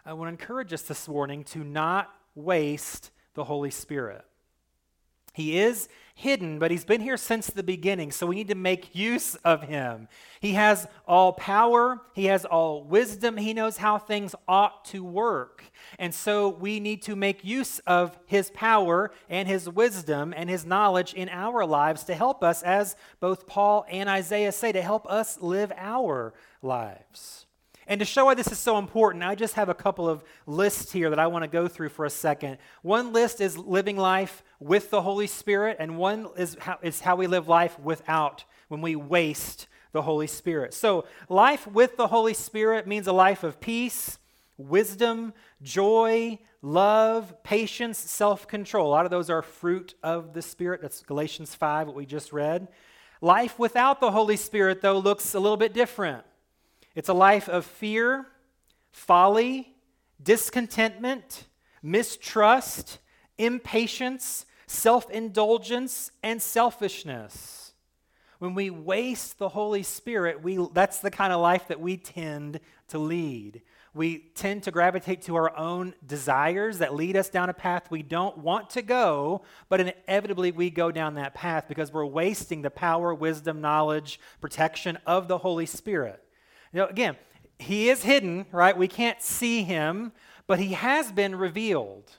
I 0.06 0.14
want 0.14 0.28
to 0.30 0.42
encourage 0.42 0.72
us 0.72 0.84
this 0.84 1.08
morning 1.08 1.44
to 1.46 1.64
not 1.64 2.14
waste 2.36 3.12
the 3.34 3.44
Holy 3.44 3.72
Spirit. 3.72 4.24
He 5.34 5.60
is 5.60 5.90
hidden, 6.18 6.58
but 6.58 6.72
he's 6.72 6.84
been 6.84 7.00
here 7.00 7.16
since 7.16 7.46
the 7.46 7.62
beginning, 7.62 8.12
so 8.12 8.26
we 8.26 8.36
need 8.36 8.48
to 8.48 8.56
make 8.56 8.96
use 8.96 9.36
of 9.46 9.62
him. 9.62 10.08
He 10.40 10.54
has 10.54 10.88
all 11.08 11.34
power, 11.34 12.02
he 12.16 12.26
has 12.26 12.44
all 12.44 12.84
wisdom, 12.84 13.38
he 13.38 13.54
knows 13.54 13.78
how 13.78 14.00
things 14.00 14.34
ought 14.48 14.84
to 14.86 15.04
work. 15.04 15.64
And 16.00 16.14
so 16.16 16.50
we 16.50 16.80
need 16.80 17.04
to 17.04 17.16
make 17.16 17.46
use 17.46 17.78
of 17.86 18.18
his 18.26 18.50
power 18.50 19.12
and 19.30 19.48
his 19.48 19.70
wisdom 19.70 20.34
and 20.36 20.50
his 20.50 20.66
knowledge 20.66 21.14
in 21.14 21.30
our 21.30 21.66
lives 21.68 22.04
to 22.06 22.16
help 22.16 22.44
us, 22.44 22.64
as 22.64 22.96
both 23.20 23.46
Paul 23.46 23.86
and 23.88 24.10
Isaiah 24.10 24.52
say, 24.52 24.72
to 24.72 24.82
help 24.82 25.08
us 25.08 25.40
live 25.40 25.72
our 25.78 26.34
lives. 26.64 27.47
And 27.90 28.00
to 28.00 28.06
show 28.06 28.26
why 28.26 28.34
this 28.34 28.52
is 28.52 28.58
so 28.58 28.78
important, 28.78 29.24
I 29.24 29.34
just 29.34 29.54
have 29.54 29.70
a 29.70 29.74
couple 29.74 30.10
of 30.10 30.22
lists 30.46 30.92
here 30.92 31.10
that 31.10 31.20
I 31.20 31.28
want 31.28 31.44
to 31.44 31.48
go 31.48 31.70
through 31.70 31.90
for 31.90 32.04
a 32.04 32.10
second. 32.10 32.58
One 32.82 33.14
list 33.14 33.40
is 33.40 33.58
living 33.58 33.96
life 33.96 34.44
with 34.60 34.90
the 34.90 35.02
Holy 35.02 35.28
Spirit, 35.28 35.78
and 35.80 35.98
one 35.98 36.28
is 36.36 36.58
how, 36.60 36.80
is 36.82 37.00
how 37.00 37.16
we 37.16 37.28
live 37.28 37.48
life 37.48 37.80
without, 37.80 38.44
when 38.68 38.82
we 38.82 38.98
waste 38.98 39.68
the 39.94 40.02
Holy 40.02 40.28
Spirit. 40.28 40.74
So, 40.74 41.06
life 41.30 41.66
with 41.66 41.96
the 41.96 42.08
Holy 42.08 42.34
Spirit 42.34 42.88
means 42.88 43.08
a 43.08 43.14
life 43.14 43.44
of 43.44 43.62
peace, 43.62 44.20
wisdom, 44.58 45.34
joy, 45.62 46.40
love, 46.62 47.42
patience, 47.44 47.98
self 47.98 48.50
control. 48.50 48.90
A 48.90 48.92
lot 48.92 49.06
of 49.06 49.12
those 49.12 49.30
are 49.30 49.42
fruit 49.42 49.96
of 50.04 50.34
the 50.34 50.42
Spirit. 50.42 50.82
That's 50.82 51.04
Galatians 51.04 51.56
5, 51.56 51.88
what 51.88 51.96
we 51.96 52.06
just 52.06 52.34
read. 52.34 52.68
Life 53.22 53.58
without 53.58 54.02
the 54.02 54.12
Holy 54.12 54.36
Spirit, 54.36 54.82
though, 54.82 55.00
looks 55.00 55.34
a 55.34 55.40
little 55.40 55.58
bit 55.58 55.74
different. 55.74 56.26
It's 56.98 57.10
a 57.10 57.14
life 57.14 57.48
of 57.48 57.64
fear, 57.64 58.26
folly, 58.90 59.76
discontentment, 60.24 61.44
mistrust, 61.84 62.98
impatience, 63.38 64.48
self 64.66 65.08
indulgence, 65.12 66.10
and 66.24 66.42
selfishness. 66.42 67.74
When 68.40 68.56
we 68.56 68.72
waste 68.72 69.38
the 69.38 69.50
Holy 69.50 69.84
Spirit, 69.84 70.42
we, 70.42 70.58
that's 70.74 70.98
the 70.98 71.12
kind 71.12 71.32
of 71.32 71.40
life 71.40 71.68
that 71.68 71.80
we 71.80 71.98
tend 71.98 72.62
to 72.88 72.98
lead. 72.98 73.62
We 73.94 74.32
tend 74.34 74.64
to 74.64 74.72
gravitate 74.72 75.22
to 75.24 75.36
our 75.36 75.56
own 75.56 75.94
desires 76.04 76.80
that 76.80 76.96
lead 76.96 77.16
us 77.16 77.30
down 77.30 77.52
a 77.52 77.54
path 77.54 77.92
we 77.92 78.02
don't 78.02 78.40
want 78.40 78.72
to 78.72 78.82
go, 78.82 79.44
but 79.70 79.82
inevitably 79.82 80.52
we 80.52 80.72
go 80.72 80.92
down 80.92 81.14
that 81.14 81.36
path 81.36 81.66
because 81.68 81.94
we're 81.94 82.06
wasting 82.08 82.64
the 82.64 82.72
power, 82.72 83.14
wisdom, 83.14 83.62
knowledge, 83.62 84.20
protection 84.42 84.98
of 85.06 85.28
the 85.28 85.38
Holy 85.38 85.68
Spirit. 85.68 86.24
You 86.74 86.82
know, 86.82 86.88
again, 86.88 87.16
he 87.60 87.90
is 87.90 88.04
hidden, 88.04 88.46
right? 88.52 88.78
We 88.78 88.88
can't 88.88 89.22
see 89.22 89.64
him, 89.64 90.12
but 90.46 90.60
he 90.60 90.74
has 90.74 91.12
been 91.12 91.36
revealed. 91.36 92.12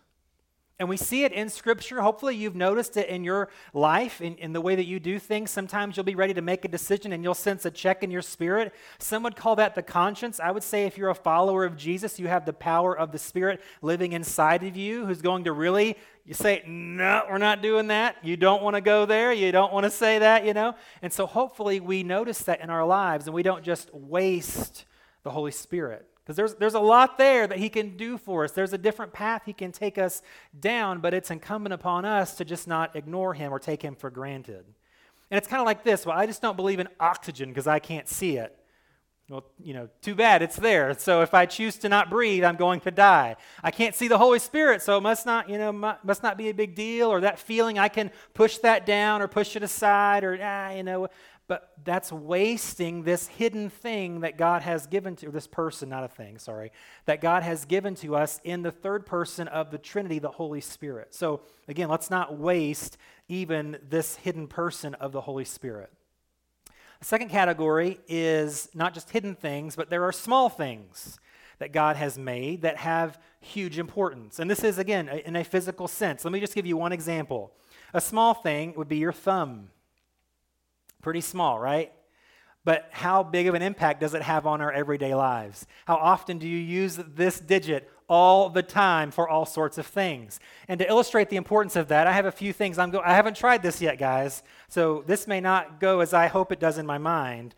And 0.80 0.88
we 0.88 0.96
see 0.96 1.24
it 1.24 1.32
in 1.32 1.48
Scripture. 1.48 2.00
Hopefully, 2.00 2.36
you've 2.36 2.54
noticed 2.54 2.96
it 2.96 3.08
in 3.08 3.24
your 3.24 3.48
life, 3.74 4.20
in, 4.20 4.36
in, 4.36 4.52
the 4.52 4.60
way 4.60 4.76
that 4.76 4.86
you 4.86 5.00
do 5.00 5.18
things. 5.18 5.50
Sometimes 5.50 5.96
you'll 5.96 6.04
be 6.04 6.14
ready 6.14 6.34
to 6.34 6.42
make 6.42 6.64
a 6.64 6.68
decision 6.68 7.12
and 7.12 7.24
you'll 7.24 7.34
sense 7.34 7.64
a 7.64 7.70
check 7.70 8.04
in 8.04 8.12
your 8.12 8.22
spirit. 8.22 8.72
Some 8.98 9.24
would 9.24 9.34
call 9.34 9.56
that 9.56 9.74
the 9.74 9.82
conscience. 9.82 10.38
I 10.38 10.52
would 10.52 10.62
say 10.62 10.84
if 10.84 10.96
you're 10.96 11.10
a 11.10 11.16
follower 11.16 11.64
of 11.64 11.76
Jesus, 11.76 12.20
you 12.20 12.28
have 12.28 12.46
the 12.46 12.52
power 12.52 12.96
of 12.96 13.10
the 13.10 13.18
Spirit 13.18 13.60
living 13.82 14.12
inside 14.12 14.62
of 14.62 14.76
you 14.76 15.04
who's 15.04 15.20
going 15.20 15.44
to 15.44 15.52
really 15.52 15.96
you 16.28 16.34
say, 16.34 16.62
no, 16.66 17.24
we're 17.30 17.38
not 17.38 17.62
doing 17.62 17.86
that. 17.86 18.16
You 18.22 18.36
don't 18.36 18.62
want 18.62 18.76
to 18.76 18.82
go 18.82 19.06
there. 19.06 19.32
You 19.32 19.50
don't 19.50 19.72
want 19.72 19.84
to 19.84 19.90
say 19.90 20.18
that, 20.18 20.44
you 20.44 20.52
know? 20.52 20.74
And 21.00 21.10
so 21.10 21.24
hopefully 21.24 21.80
we 21.80 22.02
notice 22.02 22.40
that 22.40 22.60
in 22.60 22.68
our 22.68 22.84
lives 22.84 23.26
and 23.26 23.34
we 23.34 23.42
don't 23.42 23.64
just 23.64 23.92
waste 23.94 24.84
the 25.22 25.30
Holy 25.30 25.52
Spirit. 25.52 26.06
Because 26.28 26.36
there's, 26.36 26.54
there's 26.56 26.74
a 26.74 26.80
lot 26.80 27.16
there 27.16 27.46
that 27.46 27.56
He 27.56 27.70
can 27.70 27.96
do 27.96 28.18
for 28.18 28.44
us. 28.44 28.52
There's 28.52 28.74
a 28.74 28.78
different 28.78 29.14
path 29.14 29.44
He 29.46 29.54
can 29.54 29.72
take 29.72 29.96
us 29.96 30.20
down, 30.60 31.00
but 31.00 31.14
it's 31.14 31.30
incumbent 31.30 31.72
upon 31.72 32.04
us 32.04 32.36
to 32.36 32.44
just 32.44 32.68
not 32.68 32.94
ignore 32.94 33.32
Him 33.32 33.50
or 33.50 33.58
take 33.58 33.80
Him 33.80 33.94
for 33.94 34.10
granted. 34.10 34.66
And 35.30 35.38
it's 35.38 35.48
kind 35.48 35.62
of 35.62 35.64
like 35.64 35.84
this 35.84 36.04
well, 36.04 36.18
I 36.18 36.26
just 36.26 36.42
don't 36.42 36.54
believe 36.54 36.80
in 36.80 36.88
oxygen 37.00 37.48
because 37.48 37.66
I 37.66 37.78
can't 37.78 38.06
see 38.06 38.36
it. 38.36 38.54
Well, 39.30 39.46
you 39.58 39.72
know, 39.72 39.88
too 40.02 40.14
bad 40.14 40.42
it's 40.42 40.56
there. 40.56 40.92
So 40.98 41.22
if 41.22 41.32
I 41.32 41.46
choose 41.46 41.78
to 41.78 41.88
not 41.88 42.10
breathe, 42.10 42.44
I'm 42.44 42.56
going 42.56 42.80
to 42.80 42.90
die. 42.90 43.36
I 43.62 43.70
can't 43.70 43.94
see 43.94 44.08
the 44.08 44.18
Holy 44.18 44.38
Spirit, 44.38 44.82
so 44.82 44.98
it 44.98 45.02
must 45.02 45.24
not, 45.24 45.48
you 45.48 45.56
know, 45.56 45.72
must 45.72 46.22
not 46.22 46.36
be 46.36 46.50
a 46.50 46.54
big 46.54 46.74
deal. 46.74 47.08
Or 47.08 47.22
that 47.22 47.38
feeling, 47.38 47.78
I 47.78 47.88
can 47.88 48.10
push 48.34 48.58
that 48.58 48.84
down 48.84 49.22
or 49.22 49.28
push 49.28 49.56
it 49.56 49.62
aside, 49.62 50.24
or 50.24 50.38
ah, 50.42 50.72
you 50.72 50.82
know. 50.82 51.08
But 51.48 51.72
that's 51.82 52.12
wasting 52.12 53.02
this 53.02 53.26
hidden 53.26 53.70
thing 53.70 54.20
that 54.20 54.36
God 54.36 54.60
has 54.60 54.86
given 54.86 55.16
to 55.16 55.30
this 55.30 55.46
person, 55.46 55.88
not 55.88 56.04
a 56.04 56.08
thing, 56.08 56.38
sorry, 56.38 56.70
that 57.06 57.22
God 57.22 57.42
has 57.42 57.64
given 57.64 57.94
to 57.96 58.14
us 58.14 58.38
in 58.44 58.62
the 58.62 58.70
third 58.70 59.06
person 59.06 59.48
of 59.48 59.70
the 59.70 59.78
Trinity, 59.78 60.18
the 60.18 60.30
Holy 60.30 60.60
Spirit. 60.60 61.14
So, 61.14 61.40
again, 61.66 61.88
let's 61.88 62.10
not 62.10 62.38
waste 62.38 62.98
even 63.28 63.78
this 63.88 64.16
hidden 64.16 64.46
person 64.46 64.92
of 64.94 65.12
the 65.12 65.22
Holy 65.22 65.46
Spirit. 65.46 65.90
The 67.00 67.06
second 67.06 67.30
category 67.30 67.98
is 68.08 68.68
not 68.74 68.92
just 68.92 69.10
hidden 69.10 69.34
things, 69.34 69.74
but 69.74 69.88
there 69.88 70.04
are 70.04 70.12
small 70.12 70.50
things 70.50 71.18
that 71.60 71.72
God 71.72 71.96
has 71.96 72.18
made 72.18 72.60
that 72.62 72.76
have 72.76 73.18
huge 73.40 73.78
importance. 73.78 74.38
And 74.38 74.50
this 74.50 74.62
is, 74.62 74.76
again, 74.76 75.08
in 75.08 75.34
a 75.34 75.44
physical 75.44 75.88
sense. 75.88 76.24
Let 76.24 76.32
me 76.32 76.40
just 76.40 76.54
give 76.54 76.66
you 76.66 76.76
one 76.76 76.92
example. 76.92 77.52
A 77.94 78.02
small 78.02 78.34
thing 78.34 78.74
would 78.76 78.88
be 78.88 78.98
your 78.98 79.12
thumb. 79.12 79.70
Pretty 81.02 81.20
small, 81.20 81.58
right? 81.58 81.92
But 82.64 82.88
how 82.90 83.22
big 83.22 83.46
of 83.46 83.54
an 83.54 83.62
impact 83.62 84.00
does 84.00 84.14
it 84.14 84.22
have 84.22 84.46
on 84.46 84.60
our 84.60 84.70
everyday 84.70 85.14
lives? 85.14 85.66
How 85.86 85.96
often 85.96 86.38
do 86.38 86.46
you 86.46 86.58
use 86.58 86.96
this 86.96 87.40
digit 87.40 87.90
all 88.08 88.50
the 88.50 88.62
time 88.62 89.10
for 89.10 89.28
all 89.28 89.46
sorts 89.46 89.78
of 89.78 89.86
things? 89.86 90.38
And 90.68 90.78
to 90.80 90.88
illustrate 90.88 91.30
the 91.30 91.36
importance 91.36 91.76
of 91.76 91.88
that, 91.88 92.06
I 92.06 92.12
have 92.12 92.26
a 92.26 92.32
few 92.32 92.52
things 92.52 92.78
I'm 92.78 92.90
go- 92.90 93.02
I 93.04 93.14
haven't 93.14 93.36
tried 93.36 93.62
this 93.62 93.80
yet, 93.80 93.98
guys. 93.98 94.42
So 94.68 95.02
this 95.06 95.26
may 95.26 95.40
not 95.40 95.80
go 95.80 96.00
as 96.00 96.12
I 96.12 96.26
hope 96.26 96.52
it 96.52 96.60
does 96.60 96.78
in 96.78 96.84
my 96.84 96.98
mind. 96.98 97.54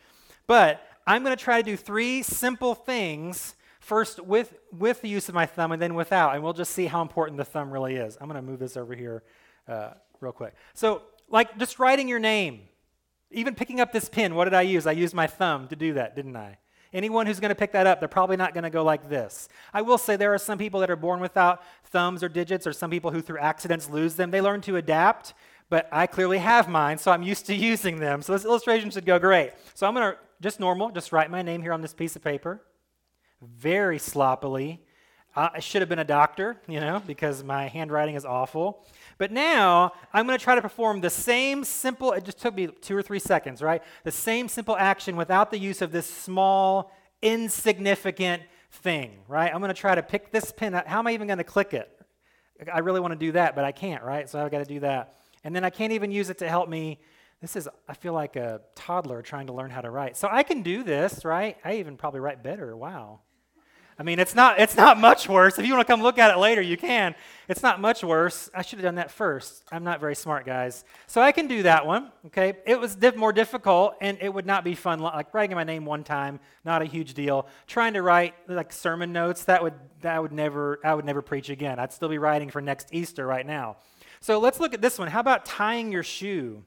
But 0.47 0.87
I'm 1.07 1.25
going 1.25 1.37
to 1.37 1.43
try 1.43 1.61
to 1.61 1.69
do 1.69 1.77
three 1.77 2.23
simple 2.23 2.75
things 2.75 3.57
first 3.81 4.21
with 4.25 4.55
with 4.71 5.01
the 5.01 5.09
use 5.09 5.29
of 5.29 5.35
my 5.35 5.47
thumb 5.47 5.73
and 5.73 5.83
then 5.83 5.95
without, 5.95 6.35
and 6.35 6.45
we'll 6.45 6.53
just 6.53 6.73
see 6.73 6.87
how 6.87 7.03
important 7.03 7.37
the 7.39 7.45
thumb 7.45 7.73
really 7.73 7.97
is. 7.97 8.17
I'm 8.21 8.29
going 8.29 8.41
to 8.41 8.49
move 8.49 8.61
this 8.61 8.77
over 8.77 8.95
here 8.95 9.25
uh, 9.67 9.91
real 10.21 10.33
quick. 10.33 10.55
So, 10.75 11.03
like 11.29 11.59
just 11.59 11.81
writing 11.81 12.07
your 12.07 12.21
name. 12.21 12.61
Even 13.31 13.55
picking 13.55 13.81
up 13.81 13.93
this 13.93 14.09
pen, 14.09 14.35
what 14.35 14.45
did 14.45 14.55
I 14.55 14.63
use? 14.63 14.87
I 14.87 14.93
used 14.93 15.15
my 15.15 15.27
thumb 15.27 15.69
to 15.69 15.77
do 15.77 15.95
that, 15.95 16.17
didn't 16.17 16.37
I? 16.37 16.59
Anyone 16.93 17.27
who's 17.27 17.39
going 17.39 17.51
to 17.51 17.55
pick 17.55 17.73
that 17.73 17.87
up, 17.87 18.01
they're 18.01 18.09
probably 18.09 18.37
not 18.37 18.53
going 18.53 18.65
to 18.65 18.71
go 18.71 18.83
like 18.83 19.09
this. 19.09 19.49
I 19.73 19.83
will 19.83 19.99
say 19.99 20.17
there 20.17 20.35
are 20.35 20.39
some 20.39 20.59
people 20.59 20.81
that 20.81 20.91
are 20.91 20.97
born 20.97 21.21
without 21.21 21.63
thumbs 21.85 22.25
or 22.25 22.29
digits, 22.29 22.67
or 22.67 22.73
some 22.73 22.91
people 22.91 23.13
who 23.13 23.21
through 23.21 23.39
accidents 23.39 23.89
lose 23.89 24.17
them. 24.17 24.33
They 24.33 24.41
learn 24.41 24.61
to 24.63 24.75
adapt, 24.77 25.35
but 25.69 25.89
I 25.93 26.09
clearly 26.09 26.39
have 26.39 26.69
mine, 26.69 26.99
so 26.99 27.13
I'm 27.13 27.23
used 27.23 27.47
to 27.47 27.55
using 27.73 28.01
them. 28.01 28.23
So 28.23 28.33
this 28.33 28.45
illustration 28.45 28.91
should 28.91 29.07
go 29.07 29.21
great. 29.21 29.53
So 29.75 29.87
I'm 29.87 29.95
going 29.95 30.13
to, 30.13 30.19
just 30.41 30.59
normal, 30.59 30.91
just 30.91 31.13
write 31.13 31.31
my 31.31 31.43
name 31.43 31.63
here 31.63 31.73
on 31.73 31.83
this 31.83 31.95
piece 31.95 32.17
of 32.17 32.23
paper. 32.23 32.61
Very 33.41 33.99
sloppily. 33.99 34.81
Uh, 35.37 35.49
I 35.55 35.61
should 35.61 35.81
have 35.81 35.89
been 35.89 36.01
a 36.01 36.05
doctor, 36.05 36.61
you 36.67 36.81
know, 36.81 37.01
because 37.07 37.45
my 37.45 37.69
handwriting 37.69 38.17
is 38.17 38.25
awful. 38.25 38.85
But 39.21 39.31
now 39.31 39.93
I'm 40.15 40.27
going 40.27 40.39
to 40.39 40.43
try 40.43 40.55
to 40.55 40.63
perform 40.63 41.03
the 41.03 41.11
same 41.11 41.63
simple, 41.63 42.13
it 42.13 42.25
just 42.25 42.39
took 42.39 42.55
me 42.55 42.69
two 42.69 42.97
or 42.97 43.03
three 43.03 43.19
seconds, 43.19 43.61
right? 43.61 43.83
The 44.03 44.11
same 44.11 44.49
simple 44.49 44.79
action 44.79 45.15
without 45.15 45.51
the 45.51 45.59
use 45.59 45.83
of 45.83 45.93
this 45.93 46.07
small, 46.07 46.91
insignificant 47.21 48.43
thing, 48.73 49.19
right? 49.29 49.53
I'm 49.55 49.61
going 49.61 49.69
to 49.69 49.79
try 49.79 49.95
to 49.95 50.03
pick 50.03 50.33
this 50.33 50.53
pin. 50.53 50.75
up. 50.75 50.87
How 50.87 51.01
am 51.01 51.07
I 51.07 51.13
even 51.13 51.27
going 51.27 51.37
to 51.37 51.45
click 51.45 51.75
it? 51.75 51.91
I 52.73 52.79
really 52.79 53.01
want 53.01 53.13
to 53.13 53.19
do 53.19 53.33
that, 53.33 53.55
but 53.55 53.63
I 53.63 53.73
can't, 53.73 54.03
right? 54.03 54.27
So 54.27 54.43
I've 54.43 54.51
got 54.51 54.61
to 54.61 54.65
do 54.65 54.81
that. 54.81 55.17
And 55.45 55.55
then 55.55 55.65
I 55.65 55.71
can't 55.71 55.93
even 55.93 56.11
use 56.11 56.31
it 56.31 56.39
to 56.39 56.49
help 56.49 56.71
me. 56.71 56.99
This 57.43 57.57
is, 57.57 57.69
I 57.87 57.93
feel 57.93 58.15
like 58.15 58.37
a 58.37 58.63
toddler 58.75 59.21
trying 59.21 59.49
to 59.49 59.53
learn 59.53 59.69
how 59.69 59.83
to 59.83 59.91
write. 59.91 60.17
So 60.17 60.31
I 60.33 60.43
can 60.45 60.63
do 60.63 60.83
this, 60.83 61.27
right? 61.27 61.59
I 61.63 61.75
even 61.75 61.99
probably 61.99 62.21
write 62.21 62.43
better. 62.43 62.75
Wow. 62.75 63.21
I 64.01 64.03
mean, 64.03 64.19
it's 64.19 64.35
not, 64.35 64.59
it's 64.59 64.79
not 64.79 64.99
much 64.99 65.29
worse. 65.29 65.59
If 65.59 65.67
you 65.67 65.75
want 65.75 65.87
to 65.87 65.93
come 65.93 66.01
look 66.01 66.19
at 66.19 66.35
it 66.35 66.39
later, 66.39 66.63
you 66.63 66.79
can. 66.79 67.15
It's 67.51 67.63
not 67.63 67.83
much 67.83 68.03
worse. 68.03 68.49
I 68.55 68.63
should 68.63 68.79
have 68.79 68.85
done 68.85 68.95
that 68.95 69.11
first. 69.11 69.63
I'm 69.71 69.85
not 69.85 70.01
very 70.01 70.15
smart, 70.15 70.47
guys. 70.47 70.87
So 71.07 71.21
I 71.21 71.33
can 71.33 71.49
do 71.49 71.65
that 71.65 71.85
one, 71.85 72.11
okay? 72.29 72.55
It 72.65 72.81
was 72.81 72.97
more 73.15 73.31
difficult, 73.31 73.97
and 74.01 74.17
it 74.23 74.33
would 74.33 74.47
not 74.47 74.65
be 74.65 74.75
fun. 74.75 75.01
Like 75.01 75.35
writing 75.35 75.55
my 75.55 75.65
name 75.65 75.85
one 75.85 76.03
time, 76.03 76.41
not 76.65 76.81
a 76.81 76.87
huge 76.87 77.13
deal. 77.13 77.47
Trying 77.67 77.93
to 77.93 78.01
write 78.01 78.33
like 78.49 78.73
sermon 78.73 79.13
notes, 79.13 79.45
that 79.45 79.63
would, 79.63 79.75
that 80.01 80.23
would 80.23 80.33
never, 80.33 80.81
I 80.83 80.95
would 80.95 81.05
never 81.05 81.21
preach 81.21 81.51
again. 81.51 81.79
I'd 81.79 81.93
still 81.93 82.09
be 82.09 82.17
writing 82.17 82.49
for 82.49 82.63
next 82.63 82.89
Easter 82.93 83.27
right 83.27 83.45
now. 83.45 83.77
So 84.21 84.39
let's 84.39 84.61
look 84.61 84.73
at 84.73 84.81
this 84.81 84.99
one. 84.99 85.09
How 85.09 85.21
about 85.21 85.45
tying 85.45 85.93
your 85.93 86.05
shoe? 86.05 86.65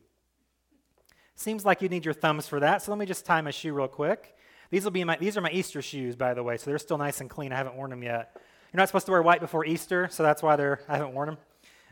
Seems 1.33 1.65
like 1.65 1.81
you 1.81 1.89
need 1.89 2.05
your 2.05 2.13
thumbs 2.13 2.47
for 2.47 2.59
that. 2.59 2.83
So 2.83 2.91
let 2.91 2.99
me 2.99 3.07
just 3.07 3.25
tie 3.25 3.41
my 3.41 3.49
shoe 3.49 3.73
real 3.73 3.87
quick. 3.87 4.35
These 4.73 4.85
will 4.85 4.91
be 4.91 5.03
my 5.03 5.17
these 5.17 5.37
are 5.37 5.41
my 5.41 5.51
Easter 5.51 5.83
shoes, 5.83 6.15
by 6.15 6.33
the 6.33 6.41
way, 6.41 6.57
so 6.57 6.71
they're 6.71 6.79
still 6.79 6.97
nice 6.97 7.21
and 7.21 7.29
clean. 7.29 7.53
I 7.53 7.57
haven't 7.57 7.75
worn 7.75 7.91
them 7.91 8.01
yet. 8.01 8.35
You're 8.73 8.79
not 8.79 8.89
supposed 8.89 9.05
to 9.05 9.11
wear 9.11 9.21
white 9.21 9.39
before 9.39 9.63
Easter, 9.67 10.07
so 10.09 10.23
that's 10.23 10.41
why 10.41 10.55
they're 10.55 10.81
I 10.89 10.97
haven't 10.97 11.13
worn 11.13 11.27
them. 11.27 11.37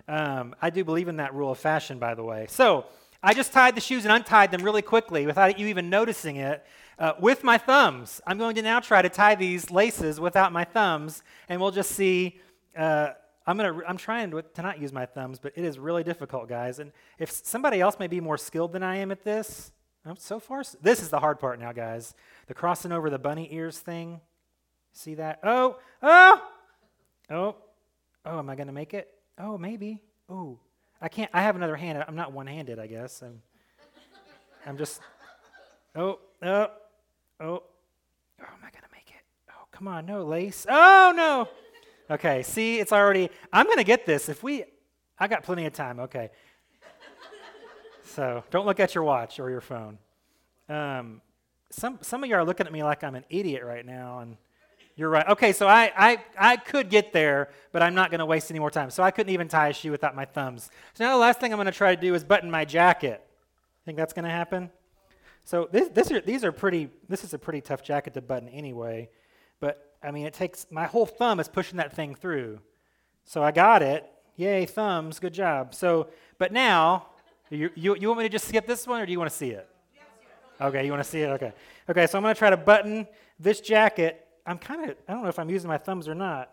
Um, 0.07 0.55
I 0.63 0.71
do 0.71 0.83
believe 0.83 1.07
in 1.07 1.17
that 1.17 1.31
rule 1.35 1.51
of 1.51 1.59
fashion, 1.59 1.99
by 1.99 2.15
the 2.15 2.23
way. 2.23 2.47
So 2.49 2.85
I 3.21 3.35
just 3.35 3.53
tied 3.53 3.75
the 3.75 3.81
shoes 3.81 4.03
and 4.03 4.11
untied 4.11 4.49
them 4.49 4.63
really 4.63 4.81
quickly 4.81 5.27
without 5.27 5.59
you 5.59 5.67
even 5.67 5.91
noticing 5.91 6.37
it 6.37 6.65
uh, 6.97 7.13
with 7.19 7.43
my 7.43 7.59
thumbs. 7.59 8.19
I'm 8.25 8.39
going 8.39 8.55
to 8.55 8.63
now 8.63 8.79
try 8.79 9.03
to 9.03 9.09
tie 9.09 9.35
these 9.35 9.69
laces 9.69 10.19
without 10.19 10.51
my 10.51 10.63
thumbs, 10.63 11.21
and 11.49 11.61
we'll 11.61 11.69
just 11.69 11.91
see. 11.91 12.39
Uh, 12.75 13.09
I'm 13.45 13.57
gonna. 13.57 13.79
I'm 13.87 13.97
trying 13.97 14.31
to, 14.31 14.41
to 14.41 14.61
not 14.63 14.81
use 14.81 14.91
my 14.91 15.05
thumbs, 15.05 15.37
but 15.37 15.53
it 15.55 15.63
is 15.63 15.77
really 15.77 16.03
difficult, 16.03 16.49
guys. 16.49 16.79
And 16.79 16.93
if 17.19 17.29
somebody 17.29 17.79
else 17.79 17.99
may 17.99 18.07
be 18.07 18.19
more 18.19 18.39
skilled 18.39 18.73
than 18.73 18.81
I 18.81 18.95
am 18.95 19.11
at 19.11 19.23
this, 19.23 19.71
Oh, 20.05 20.15
so 20.17 20.39
far, 20.39 20.63
this 20.81 21.01
is 21.01 21.09
the 21.09 21.19
hard 21.19 21.39
part 21.39 21.59
now, 21.59 21.71
guys. 21.71 22.15
The 22.47 22.53
crossing 22.53 22.91
over 22.91 23.09
the 23.09 23.19
bunny 23.19 23.47
ears 23.51 23.77
thing. 23.77 24.19
See 24.93 25.15
that? 25.15 25.39
Oh, 25.43 25.77
oh, 26.01 26.41
oh, 27.29 27.55
oh, 28.25 28.39
am 28.39 28.49
I 28.49 28.55
going 28.55 28.67
to 28.67 28.73
make 28.73 28.93
it? 28.93 29.09
Oh, 29.37 29.57
maybe. 29.57 30.01
Oh, 30.27 30.57
I 30.99 31.07
can't. 31.07 31.29
I 31.33 31.43
have 31.43 31.55
another 31.55 31.75
hand. 31.75 32.03
I'm 32.07 32.15
not 32.15 32.33
one 32.33 32.47
handed, 32.47 32.79
I 32.79 32.87
guess. 32.87 33.21
I'm, 33.21 33.41
I'm 34.65 34.77
just, 34.77 35.01
oh, 35.95 36.19
oh, 36.41 36.67
oh. 37.39 37.63
Oh, 38.43 38.43
am 38.43 38.59
I 38.63 38.71
going 38.71 38.83
to 38.83 38.91
make 38.91 39.09
it? 39.09 39.23
Oh, 39.49 39.65
come 39.71 39.87
on. 39.87 40.07
No, 40.07 40.23
lace. 40.23 40.65
Oh, 40.67 41.13
no. 41.15 41.47
Okay, 42.09 42.41
see, 42.41 42.79
it's 42.79 42.91
already, 42.91 43.29
I'm 43.53 43.67
going 43.67 43.77
to 43.77 43.83
get 43.83 44.05
this. 44.05 44.29
If 44.29 44.41
we, 44.41 44.63
I 45.19 45.27
got 45.27 45.43
plenty 45.43 45.65
of 45.67 45.73
time. 45.73 45.99
Okay. 45.99 46.31
So 48.11 48.43
don't 48.51 48.65
look 48.65 48.79
at 48.81 48.93
your 48.93 49.05
watch 49.05 49.39
or 49.39 49.49
your 49.49 49.61
phone. 49.61 49.97
Um, 50.67 51.21
some, 51.69 51.99
some 52.01 52.23
of 52.23 52.29
you 52.29 52.35
are 52.35 52.43
looking 52.43 52.67
at 52.67 52.73
me 52.73 52.83
like 52.83 53.03
I'm 53.03 53.15
an 53.15 53.23
idiot 53.29 53.63
right 53.63 53.85
now, 53.85 54.19
and 54.19 54.35
you're 54.97 55.09
right. 55.09 55.27
Okay, 55.29 55.53
so 55.53 55.65
I, 55.67 55.91
I, 55.95 56.17
I 56.37 56.57
could 56.57 56.89
get 56.89 57.13
there, 57.13 57.49
but 57.71 57.81
I'm 57.81 57.95
not 57.95 58.11
going 58.11 58.19
to 58.19 58.25
waste 58.25 58.51
any 58.51 58.59
more 58.59 58.69
time. 58.69 58.89
So 58.89 59.01
I 59.01 59.11
couldn't 59.11 59.33
even 59.33 59.47
tie 59.47 59.69
a 59.69 59.73
shoe 59.73 59.91
without 59.91 60.13
my 60.13 60.25
thumbs. 60.25 60.69
So 60.93 61.05
now 61.05 61.13
the 61.13 61.21
last 61.21 61.39
thing 61.39 61.53
I'm 61.53 61.57
going 61.57 61.67
to 61.67 61.71
try 61.71 61.95
to 61.95 62.01
do 62.01 62.13
is 62.13 62.25
button 62.25 62.51
my 62.51 62.65
jacket. 62.65 63.25
Think 63.85 63.97
that's 63.97 64.13
going 64.13 64.25
to 64.25 64.31
happen? 64.31 64.69
So 65.45 65.69
this, 65.71 65.87
this 65.87 66.11
are, 66.11 66.19
these 66.19 66.43
are 66.43 66.51
pretty, 66.51 66.89
this 67.07 67.23
is 67.23 67.33
a 67.33 67.39
pretty 67.39 67.61
tough 67.61 67.81
jacket 67.81 68.13
to 68.15 68.21
button 68.21 68.49
anyway. 68.49 69.09
But, 69.61 69.95
I 70.03 70.11
mean, 70.11 70.25
it 70.25 70.33
takes, 70.33 70.67
my 70.69 70.85
whole 70.85 71.05
thumb 71.05 71.39
is 71.39 71.47
pushing 71.47 71.77
that 71.77 71.95
thing 71.95 72.13
through. 72.15 72.59
So 73.23 73.41
I 73.41 73.51
got 73.51 73.81
it. 73.81 74.05
Yay, 74.35 74.65
thumbs, 74.65 75.19
good 75.19 75.33
job. 75.33 75.73
So, 75.73 76.09
but 76.37 76.51
now, 76.51 77.07
you, 77.55 77.69
you, 77.75 77.95
you 77.95 78.07
want 78.07 78.19
me 78.19 78.25
to 78.25 78.29
just 78.29 78.47
skip 78.47 78.65
this 78.65 78.87
one, 78.87 79.01
or 79.01 79.05
do 79.05 79.11
you 79.11 79.19
want 79.19 79.29
to 79.29 79.35
see 79.35 79.49
it? 79.49 79.67
Okay, 80.59 80.85
you 80.85 80.91
want 80.91 81.03
to 81.03 81.09
see 81.09 81.21
it? 81.21 81.29
Okay. 81.31 81.53
Okay, 81.89 82.07
so 82.07 82.17
I'm 82.17 82.23
going 82.23 82.33
to 82.33 82.37
try 82.39 82.49
to 82.49 82.57
button 82.57 83.07
this 83.39 83.59
jacket. 83.59 84.27
I'm 84.45 84.57
kind 84.57 84.89
of, 84.89 84.95
I 85.07 85.13
don't 85.13 85.23
know 85.23 85.29
if 85.29 85.39
I'm 85.39 85.49
using 85.49 85.67
my 85.67 85.77
thumbs 85.77 86.07
or 86.07 86.15
not. 86.15 86.51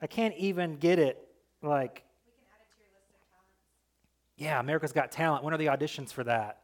I 0.00 0.06
can't 0.06 0.34
even 0.36 0.76
get 0.76 0.98
it 0.98 1.18
like. 1.62 2.04
Yeah, 4.36 4.60
America's 4.60 4.92
Got 4.92 5.10
Talent. 5.10 5.42
When 5.42 5.52
are 5.52 5.58
the 5.58 5.66
auditions 5.66 6.12
for 6.12 6.22
that? 6.24 6.60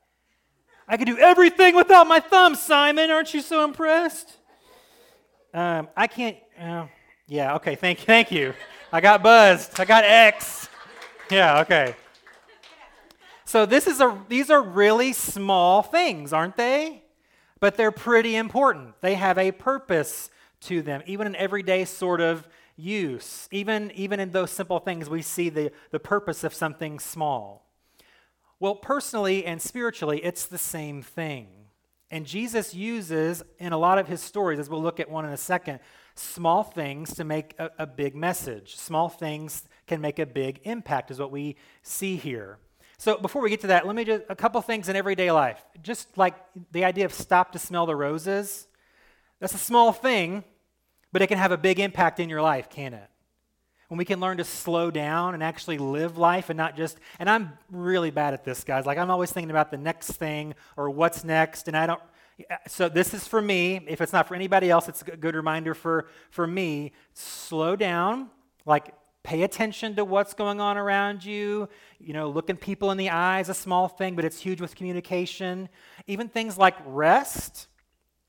I 0.86 0.96
can 0.96 1.06
do 1.06 1.18
everything 1.18 1.74
without 1.74 2.06
my 2.06 2.20
thumbs, 2.20 2.62
Simon. 2.62 3.10
Aren't 3.10 3.34
you 3.34 3.40
so 3.40 3.64
impressed? 3.64 4.36
Um, 5.52 5.88
I 5.96 6.06
can't. 6.06 6.36
Uh, 6.60 6.86
yeah, 7.26 7.54
okay, 7.56 7.74
thank, 7.74 8.00
thank 8.00 8.30
you. 8.30 8.54
I 8.92 9.00
got 9.00 9.22
buzzed. 9.22 9.80
I 9.80 9.84
got 9.84 10.04
X. 10.04 10.68
Yeah, 11.30 11.60
okay. 11.60 11.96
So 13.44 13.66
this 13.66 13.86
is 13.86 14.00
a, 14.00 14.18
these 14.28 14.50
are 14.50 14.62
really 14.62 15.12
small 15.12 15.82
things, 15.82 16.32
aren't 16.32 16.56
they? 16.56 17.02
But 17.60 17.76
they're 17.76 17.92
pretty 17.92 18.36
important. 18.36 19.00
They 19.00 19.14
have 19.14 19.38
a 19.38 19.52
purpose 19.52 20.30
to 20.62 20.82
them, 20.82 21.02
even 21.06 21.26
in 21.26 21.36
everyday 21.36 21.84
sort 21.84 22.20
of 22.20 22.48
use. 22.76 23.48
Even, 23.50 23.90
even 23.92 24.18
in 24.18 24.32
those 24.32 24.50
simple 24.50 24.78
things, 24.78 25.08
we 25.08 25.22
see 25.22 25.50
the, 25.50 25.70
the 25.90 26.00
purpose 26.00 26.42
of 26.42 26.54
something 26.54 26.98
small. 26.98 27.70
Well, 28.60 28.74
personally 28.74 29.44
and 29.44 29.60
spiritually, 29.60 30.24
it's 30.24 30.46
the 30.46 30.58
same 30.58 31.02
thing. 31.02 31.48
And 32.10 32.26
Jesus 32.26 32.74
uses, 32.74 33.42
in 33.58 33.72
a 33.72 33.78
lot 33.78 33.98
of 33.98 34.08
his 34.08 34.20
stories, 34.20 34.58
as 34.58 34.70
we'll 34.70 34.82
look 34.82 35.00
at 35.00 35.10
one 35.10 35.24
in 35.24 35.32
a 35.32 35.36
second, 35.36 35.80
small 36.14 36.62
things 36.62 37.14
to 37.14 37.24
make 37.24 37.54
a, 37.58 37.70
a 37.78 37.86
big 37.86 38.14
message. 38.14 38.76
Small 38.76 39.08
things 39.08 39.64
can 39.86 40.00
make 40.00 40.18
a 40.18 40.26
big 40.26 40.60
impact, 40.64 41.10
is 41.10 41.18
what 41.18 41.30
we 41.30 41.56
see 41.82 42.16
here. 42.16 42.58
So 43.04 43.18
before 43.18 43.42
we 43.42 43.50
get 43.50 43.61
to 43.61 43.66
that, 43.66 43.87
let 43.87 43.94
me 43.94 44.02
just 44.04 44.23
a 44.30 44.34
couple 44.34 44.62
things 44.62 44.88
in 44.88 44.96
everyday 44.96 45.30
life. 45.30 45.62
Just 45.82 46.16
like 46.16 46.34
the 46.73 46.87
idea 46.87 47.04
of 47.04 47.12
stop 47.12 47.52
to 47.52 47.58
smell 47.58 47.84
the 47.84 47.94
roses. 47.94 48.66
That's 49.40 49.52
a 49.52 49.58
small 49.58 49.92
thing, 49.92 50.42
but 51.12 51.20
it 51.20 51.26
can 51.26 51.37
have 51.37 51.52
a 51.52 51.58
big 51.58 51.78
impact 51.80 52.18
in 52.18 52.30
your 52.30 52.40
life, 52.40 52.70
can 52.70 52.94
it? 52.94 53.11
when 53.88 53.99
we 53.99 54.06
can 54.06 54.18
learn 54.18 54.38
to 54.38 54.44
slow 54.44 54.90
down 54.90 55.34
and 55.34 55.42
actually 55.42 55.76
live 55.76 56.16
life 56.16 56.49
and 56.49 56.56
not 56.56 56.75
just, 56.75 56.99
and 57.18 57.28
I'm 57.28 57.52
really 57.70 58.11
bad 58.11 58.32
at 58.32 58.42
this, 58.42 58.64
guys. 58.64 58.87
Like, 58.87 58.96
I'm 58.96 59.11
always 59.11 59.30
thinking 59.30 59.50
about 59.50 59.70
the 59.70 59.76
next 59.76 60.12
thing 60.12 60.54
or 60.75 60.88
what's 60.88 61.23
next, 61.23 61.68
and 61.68 61.76
I 61.76 61.87
don't, 61.87 62.00
so 62.66 62.88
this 62.88 63.12
is 63.12 63.28
for 63.28 63.42
me. 63.42 63.84
If 63.87 64.00
it's 64.00 64.14
not 64.14 64.26
for 64.26 64.34
anybody 64.34 64.70
else, 64.70 64.88
it's 64.88 65.02
a 65.02 65.16
good 65.16 65.34
reminder 65.34 65.75
for, 65.75 66.08
for 66.30 66.46
me. 66.46 66.92
Slow 67.12 67.76
down, 67.76 68.30
like, 68.64 68.94
pay 69.25 69.43
attention 69.43 69.97
to 69.97 70.04
what's 70.04 70.35
going 70.35 70.61
on 70.61 70.78
around 70.78 71.25
you. 71.25 71.69
You 71.99 72.12
know, 72.12 72.28
looking 72.31 72.57
people 72.57 72.93
in 72.93 72.99
the 72.99 73.11
eyes, 73.11 73.49
a 73.49 73.54
small 73.54 73.88
thing, 73.88 74.14
but 74.14 74.25
it's 74.25 74.38
huge 74.38 74.61
with 74.61 74.76
communication. 74.76 75.69
Even 76.07 76.28
things 76.28 76.57
like 76.57 76.76
rest 76.87 77.66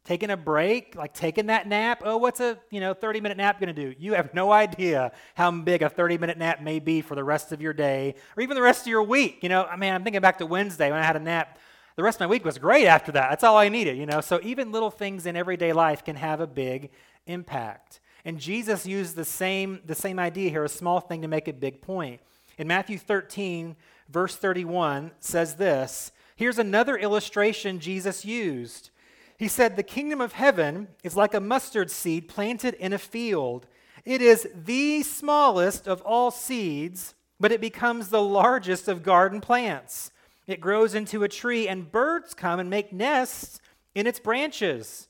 taking 0.06 0.30
a 0.30 0.38
break, 0.38 0.96
like 0.96 1.14
taking 1.14 1.48
that 1.48 1.68
nap. 1.68 2.04
Oh, 2.06 2.18
what's 2.18 2.40
a, 2.40 2.58
you 2.70 2.80
know, 2.80 2.94
30 2.94 3.22
minute 3.22 3.38
nap 3.38 3.60
going 3.60 3.74
to 3.74 3.82
do? 3.82 3.94
You 4.00 4.14
have 4.14 4.34
no 4.34 4.52
idea 4.52 5.12
how 5.34 5.52
big 5.52 5.82
a 5.82 5.90
30 5.90 6.18
minute 6.18 6.38
nap 6.38 6.62
may 6.62 6.80
be 6.80 7.02
for 7.02 7.16
the 7.16 7.24
rest 7.24 7.52
of 7.52 7.62
your 7.62 7.74
day 7.74 8.16
or 8.38 8.44
even 8.44 8.56
the 8.56 8.62
rest 8.62 8.82
of 8.82 8.88
your 8.88 9.04
week. 9.04 9.40
You 9.42 9.50
know, 9.50 9.66
I 9.66 9.76
mean, 9.76 9.94
I'm 9.94 10.04
thinking 10.04 10.22
back 10.22 10.38
to 10.38 10.46
Wednesday 10.46 10.92
when 10.92 11.00
I 11.00 11.04
had 11.04 11.16
a 11.16 11.20
nap. 11.20 11.60
The 11.98 12.04
rest 12.04 12.18
of 12.18 12.22
my 12.22 12.28
week 12.28 12.46
was 12.46 12.58
great 12.58 12.88
after 12.88 13.12
that. 13.14 13.30
That's 13.30 13.44
all 13.44 13.58
I 13.58 13.70
needed, 13.70 13.98
you 13.98 14.06
know. 14.06 14.22
So 14.22 14.40
even 14.44 14.72
little 14.72 14.92
things 14.92 15.26
in 15.26 15.36
everyday 15.36 15.74
life 15.74 16.04
can 16.04 16.16
have 16.18 16.40
a 16.40 16.48
big 16.48 16.92
impact. 17.26 18.00
And 18.26 18.40
Jesus 18.40 18.88
used 18.88 19.16
the 19.16 19.24
same, 19.24 19.80
the 19.86 19.96
same 19.96 20.18
idea 20.18 20.50
here, 20.50 20.64
a 20.64 20.70
small 20.70 21.00
thing 21.00 21.22
to 21.22 21.28
make 21.28 21.48
a 21.48 21.54
big 21.54 21.82
point. 21.82 22.20
In 22.58 22.68
Matthew 22.68 22.98
13, 22.98 23.76
verse 24.10 24.36
31 24.36 25.12
says 25.20 25.56
this 25.56 26.12
Here's 26.36 26.58
another 26.58 26.98
illustration 26.98 27.80
Jesus 27.80 28.26
used. 28.26 28.90
He 29.38 29.48
said, 29.48 29.76
The 29.76 29.84
kingdom 29.84 30.22
of 30.22 30.34
heaven 30.34 30.88
is 31.04 31.16
like 31.16 31.34
a 31.34 31.40
mustard 31.40 31.92
seed 31.92 32.28
planted 32.28 32.74
in 32.76 32.94
a 32.94 32.98
field. 32.98 33.68
It 34.04 34.22
is 34.22 34.48
the 34.54 35.04
smallest 35.04 35.88
of 35.88 36.02
all 36.02 36.32
seeds, 36.32 37.16
but 37.40 37.52
it 37.52 37.62
becomes 37.62 38.10
the 38.10 38.22
largest 38.22 38.88
of 38.88 39.04
garden 39.04 39.42
plants. 39.42 40.12
It 40.48 40.62
grows 40.62 40.94
into 40.94 41.24
a 41.24 41.30
tree, 41.30 41.68
and 41.68 41.92
birds 41.92 42.34
come 42.34 42.60
and 42.60 42.70
make 42.70 42.94
nests 42.94 43.60
in 43.94 44.08
its 44.08 44.20
branches. 44.20 45.08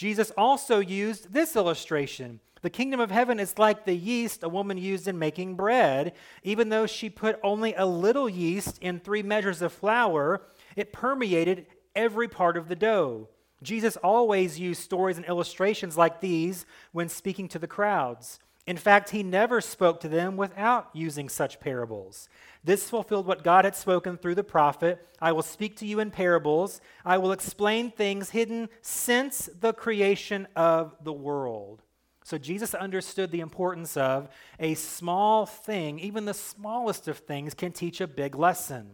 Jesus 0.00 0.32
also 0.34 0.78
used 0.78 1.34
this 1.34 1.54
illustration. 1.54 2.40
The 2.62 2.70
kingdom 2.70 3.00
of 3.00 3.10
heaven 3.10 3.38
is 3.38 3.58
like 3.58 3.84
the 3.84 3.94
yeast 3.94 4.42
a 4.42 4.48
woman 4.48 4.78
used 4.78 5.06
in 5.06 5.18
making 5.18 5.56
bread. 5.56 6.14
Even 6.42 6.70
though 6.70 6.86
she 6.86 7.10
put 7.10 7.38
only 7.42 7.74
a 7.74 7.84
little 7.84 8.26
yeast 8.26 8.78
in 8.78 8.98
three 8.98 9.22
measures 9.22 9.60
of 9.60 9.74
flour, 9.74 10.40
it 10.74 10.94
permeated 10.94 11.66
every 11.94 12.28
part 12.28 12.56
of 12.56 12.68
the 12.68 12.76
dough. 12.76 13.28
Jesus 13.62 13.98
always 13.98 14.58
used 14.58 14.80
stories 14.80 15.18
and 15.18 15.26
illustrations 15.26 15.98
like 15.98 16.22
these 16.22 16.64
when 16.92 17.10
speaking 17.10 17.46
to 17.48 17.58
the 17.58 17.66
crowds. 17.66 18.38
In 18.70 18.76
fact, 18.76 19.10
he 19.10 19.24
never 19.24 19.60
spoke 19.60 19.98
to 19.98 20.08
them 20.08 20.36
without 20.36 20.90
using 20.92 21.28
such 21.28 21.58
parables. 21.58 22.28
This 22.62 22.88
fulfilled 22.88 23.26
what 23.26 23.42
God 23.42 23.64
had 23.64 23.74
spoken 23.74 24.16
through 24.16 24.36
the 24.36 24.44
prophet 24.44 25.04
I 25.20 25.32
will 25.32 25.42
speak 25.42 25.74
to 25.78 25.86
you 25.86 25.98
in 25.98 26.12
parables, 26.12 26.80
I 27.04 27.18
will 27.18 27.32
explain 27.32 27.90
things 27.90 28.30
hidden 28.30 28.68
since 28.80 29.50
the 29.58 29.72
creation 29.72 30.46
of 30.54 30.94
the 31.02 31.12
world. 31.12 31.82
So 32.22 32.38
Jesus 32.38 32.72
understood 32.72 33.32
the 33.32 33.40
importance 33.40 33.96
of 33.96 34.28
a 34.60 34.74
small 34.74 35.46
thing, 35.46 35.98
even 35.98 36.24
the 36.24 36.32
smallest 36.32 37.08
of 37.08 37.18
things 37.18 37.54
can 37.54 37.72
teach 37.72 38.00
a 38.00 38.06
big 38.06 38.36
lesson. 38.36 38.92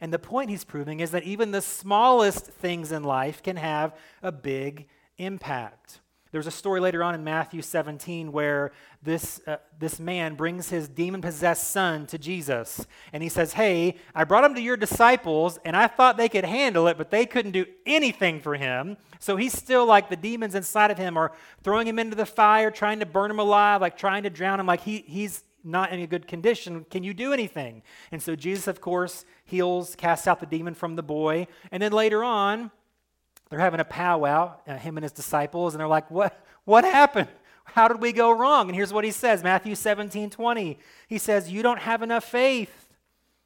And 0.00 0.10
the 0.10 0.18
point 0.18 0.48
he's 0.48 0.64
proving 0.64 1.00
is 1.00 1.10
that 1.10 1.24
even 1.24 1.50
the 1.50 1.60
smallest 1.60 2.46
things 2.46 2.90
in 2.90 3.04
life 3.04 3.42
can 3.42 3.56
have 3.56 3.94
a 4.22 4.32
big 4.32 4.88
impact. 5.18 6.00
There's 6.32 6.46
a 6.46 6.50
story 6.50 6.80
later 6.80 7.04
on 7.04 7.14
in 7.14 7.22
Matthew 7.22 7.60
17 7.60 8.32
where 8.32 8.72
this, 9.02 9.40
uh, 9.46 9.58
this 9.78 10.00
man 10.00 10.34
brings 10.34 10.70
his 10.70 10.88
demon 10.88 11.20
possessed 11.20 11.70
son 11.70 12.06
to 12.06 12.16
Jesus. 12.16 12.86
And 13.12 13.22
he 13.22 13.28
says, 13.28 13.52
Hey, 13.52 13.96
I 14.14 14.24
brought 14.24 14.42
him 14.42 14.54
to 14.54 14.62
your 14.62 14.78
disciples, 14.78 15.58
and 15.64 15.76
I 15.76 15.88
thought 15.88 16.16
they 16.16 16.30
could 16.30 16.46
handle 16.46 16.88
it, 16.88 16.96
but 16.96 17.10
they 17.10 17.26
couldn't 17.26 17.52
do 17.52 17.66
anything 17.84 18.40
for 18.40 18.54
him. 18.54 18.96
So 19.20 19.36
he's 19.36 19.52
still 19.52 19.84
like 19.84 20.08
the 20.08 20.16
demons 20.16 20.54
inside 20.54 20.90
of 20.90 20.96
him 20.96 21.18
are 21.18 21.32
throwing 21.62 21.86
him 21.86 21.98
into 21.98 22.16
the 22.16 22.26
fire, 22.26 22.70
trying 22.70 23.00
to 23.00 23.06
burn 23.06 23.30
him 23.30 23.38
alive, 23.38 23.82
like 23.82 23.98
trying 23.98 24.22
to 24.22 24.30
drown 24.30 24.58
him. 24.58 24.66
Like 24.66 24.80
he, 24.80 25.04
he's, 25.06 25.44
not 25.64 25.92
in 25.92 26.00
a 26.00 26.06
good 26.08 26.26
condition. 26.26 26.84
Can 26.90 27.04
you 27.04 27.14
do 27.14 27.32
anything? 27.32 27.82
And 28.10 28.20
so 28.20 28.34
Jesus, 28.34 28.66
of 28.66 28.80
course, 28.80 29.24
heals, 29.44 29.94
casts 29.94 30.26
out 30.26 30.40
the 30.40 30.46
demon 30.46 30.74
from 30.74 30.96
the 30.96 31.04
boy. 31.04 31.46
And 31.70 31.80
then 31.80 31.92
later 31.92 32.24
on, 32.24 32.72
they're 33.52 33.60
having 33.60 33.80
a 33.80 33.84
powwow, 33.84 34.56
uh, 34.66 34.76
him 34.76 34.96
and 34.96 35.04
his 35.04 35.12
disciples, 35.12 35.74
and 35.74 35.80
they're 35.80 35.88
like, 35.88 36.10
What, 36.10 36.38
what 36.64 36.84
happened? 36.84 37.28
How 37.64 37.88
did 37.88 38.00
we 38.00 38.12
go 38.12 38.30
wrong? 38.32 38.68
And 38.68 38.74
here's 38.74 38.92
what 38.92 39.04
he 39.04 39.10
says 39.10 39.42
Matthew 39.42 39.74
17 39.74 40.30
20. 40.30 40.78
He 41.08 41.18
says, 41.18 41.50
You 41.50 41.62
don't 41.62 41.80
have 41.80 42.02
enough 42.02 42.24
faith. 42.24 42.88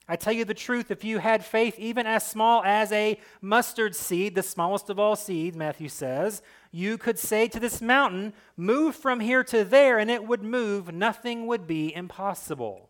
I 0.09 0.14
tell 0.14 0.33
you 0.33 0.45
the 0.45 0.55
truth, 0.55 0.92
if 0.92 1.03
you 1.03 1.19
had 1.19 1.45
faith 1.45 1.77
even 1.81 2.07
as 2.07 2.25
small 2.25 2.62
as 2.64 2.92
a 2.92 3.19
mustard 3.40 3.97
seed, 3.97 4.37
the 4.37 4.42
smallest 4.42 4.88
of 4.88 5.01
all 5.01 5.16
seeds, 5.16 5.57
Matthew 5.57 5.88
says, 5.88 6.42
you 6.77 6.99
could 6.99 7.19
say 7.19 7.49
to 7.49 7.59
this 7.59 7.81
mountain, 7.81 8.35
Move 8.57 8.95
from 8.95 9.21
here 9.21 9.42
to 9.45 9.64
there, 9.64 9.99
and 9.99 10.11
it 10.11 10.27
would 10.27 10.42
move. 10.42 10.92
Nothing 10.92 11.47
would 11.47 11.66
be 11.66 11.95
impossible. 11.95 12.86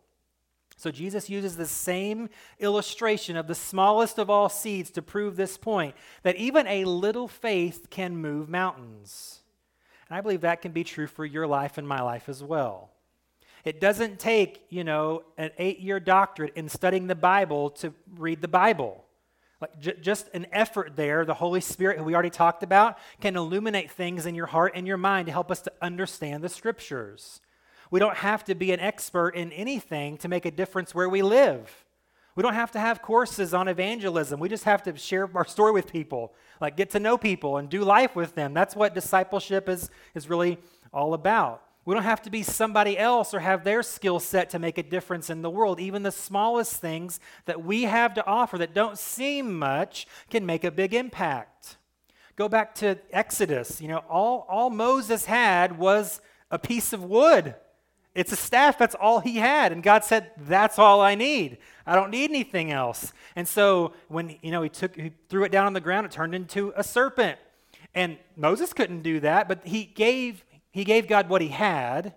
So 0.77 0.91
Jesus 0.91 1.27
uses 1.27 1.57
the 1.57 1.65
same 1.65 2.29
illustration 2.59 3.35
of 3.35 3.47
the 3.47 3.55
smallest 3.55 4.19
of 4.19 4.29
all 4.29 4.47
seeds 4.47 4.91
to 4.91 5.01
prove 5.01 5.35
this 5.35 5.57
point 5.57 5.95
that 6.21 6.35
even 6.35 6.67
a 6.67 6.85
little 6.85 7.27
faith 7.27 7.87
can 7.89 8.15
move 8.15 8.47
mountains. 8.47 9.41
And 10.07 10.17
I 10.17 10.21
believe 10.21 10.41
that 10.41 10.61
can 10.61 10.71
be 10.71 10.83
true 10.83 11.07
for 11.07 11.25
your 11.25 11.47
life 11.47 11.79
and 11.79 11.87
my 11.87 12.01
life 12.01 12.29
as 12.29 12.43
well. 12.43 12.91
It 13.65 13.81
doesn't 13.81 14.19
take, 14.19 14.65
you 14.69 14.83
know, 14.83 15.23
an 15.35 15.49
eight 15.57 15.79
year 15.79 15.99
doctorate 15.99 16.53
in 16.55 16.69
studying 16.69 17.07
the 17.07 17.15
Bible 17.15 17.71
to 17.71 17.91
read 18.15 18.41
the 18.41 18.47
Bible. 18.47 19.03
Like 19.59 19.79
j- 19.79 19.97
just 19.99 20.29
an 20.35 20.45
effort 20.51 20.95
there, 20.95 21.25
the 21.25 21.33
Holy 21.33 21.59
Spirit, 21.59 21.97
who 21.97 22.03
we 22.03 22.13
already 22.13 22.29
talked 22.29 22.61
about, 22.61 22.99
can 23.19 23.35
illuminate 23.35 23.89
things 23.89 24.27
in 24.27 24.35
your 24.35 24.45
heart 24.45 24.73
and 24.75 24.85
your 24.85 24.97
mind 24.97 25.25
to 25.25 25.31
help 25.31 25.49
us 25.49 25.61
to 25.61 25.71
understand 25.81 26.43
the 26.43 26.49
scriptures. 26.49 27.41
We 27.91 27.99
don't 27.99 28.17
have 28.17 28.43
to 28.45 28.55
be 28.55 28.71
an 28.71 28.79
expert 28.79 29.29
in 29.29 29.51
anything 29.51 30.17
to 30.17 30.27
make 30.27 30.45
a 30.45 30.51
difference 30.51 30.93
where 30.93 31.09
we 31.09 31.21
live. 31.21 31.85
We 32.35 32.43
don't 32.43 32.53
have 32.53 32.71
to 32.73 32.79
have 32.79 33.01
courses 33.01 33.53
on 33.53 33.67
evangelism. 33.67 34.39
We 34.39 34.47
just 34.47 34.65
have 34.65 34.83
to 34.83 34.95
share 34.95 35.27
our 35.35 35.45
story 35.45 35.71
with 35.71 35.91
people, 35.91 36.33
like 36.61 36.77
get 36.77 36.91
to 36.91 36.99
know 36.99 37.17
people 37.17 37.57
and 37.57 37.67
do 37.67 37.83
life 37.83 38.15
with 38.15 38.35
them. 38.35 38.53
That's 38.53 38.75
what 38.75 38.93
discipleship 38.93 39.67
is, 39.67 39.89
is 40.13 40.29
really 40.29 40.59
all 40.93 41.15
about. 41.15 41.63
We 41.83 41.95
don't 41.95 42.03
have 42.03 42.21
to 42.23 42.29
be 42.29 42.43
somebody 42.43 42.97
else 42.97 43.33
or 43.33 43.39
have 43.39 43.63
their 43.63 43.81
skill 43.81 44.19
set 44.19 44.49
to 44.51 44.59
make 44.59 44.77
a 44.77 44.83
difference 44.83 45.29
in 45.29 45.41
the 45.41 45.49
world. 45.49 45.79
Even 45.79 46.03
the 46.03 46.11
smallest 46.11 46.81
things 46.81 47.19
that 47.45 47.63
we 47.63 47.83
have 47.83 48.13
to 48.15 48.25
offer 48.25 48.57
that 48.57 48.73
don't 48.73 48.99
seem 48.99 49.57
much 49.57 50.05
can 50.29 50.45
make 50.45 50.63
a 50.63 50.69
big 50.69 50.93
impact. 50.93 51.77
Go 52.35 52.49
back 52.49 52.75
to 52.75 52.99
Exodus. 53.11 53.81
You 53.81 53.87
know, 53.87 54.03
all, 54.09 54.45
all 54.49 54.69
Moses 54.69 55.25
had 55.25 55.79
was 55.79 56.21
a 56.51 56.59
piece 56.59 56.93
of 56.93 57.03
wood. 57.03 57.55
It's 58.17 58.31
a 58.31 58.35
staff, 58.35 58.79
that's 58.79 58.95
all 58.95 59.19
he 59.19 59.35
had. 59.35 59.71
And 59.71 59.83
God 59.83 60.03
said, 60.03 60.31
That's 60.37 60.79
all 60.79 61.01
I 61.01 61.13
need. 61.13 61.59
I 61.85 61.93
don't 61.93 62.09
need 62.09 62.31
anything 62.31 62.71
else. 62.71 63.13
And 63.35 63.47
so 63.47 63.93
when 64.07 64.37
you 64.41 64.49
know 64.49 64.63
he 64.63 64.69
took 64.69 64.95
he 64.95 65.11
threw 65.29 65.43
it 65.43 65.51
down 65.51 65.67
on 65.67 65.73
the 65.73 65.79
ground, 65.79 66.07
it 66.07 66.11
turned 66.11 66.33
into 66.33 66.73
a 66.75 66.83
serpent. 66.83 67.37
And 67.93 68.17
Moses 68.35 68.73
couldn't 68.73 69.03
do 69.03 69.19
that, 69.19 69.47
but 69.47 69.67
he 69.67 69.85
gave 69.85 70.43
he 70.71 70.83
gave 70.83 71.07
God 71.07 71.29
what 71.29 71.43
he 71.43 71.49
had, 71.49 72.15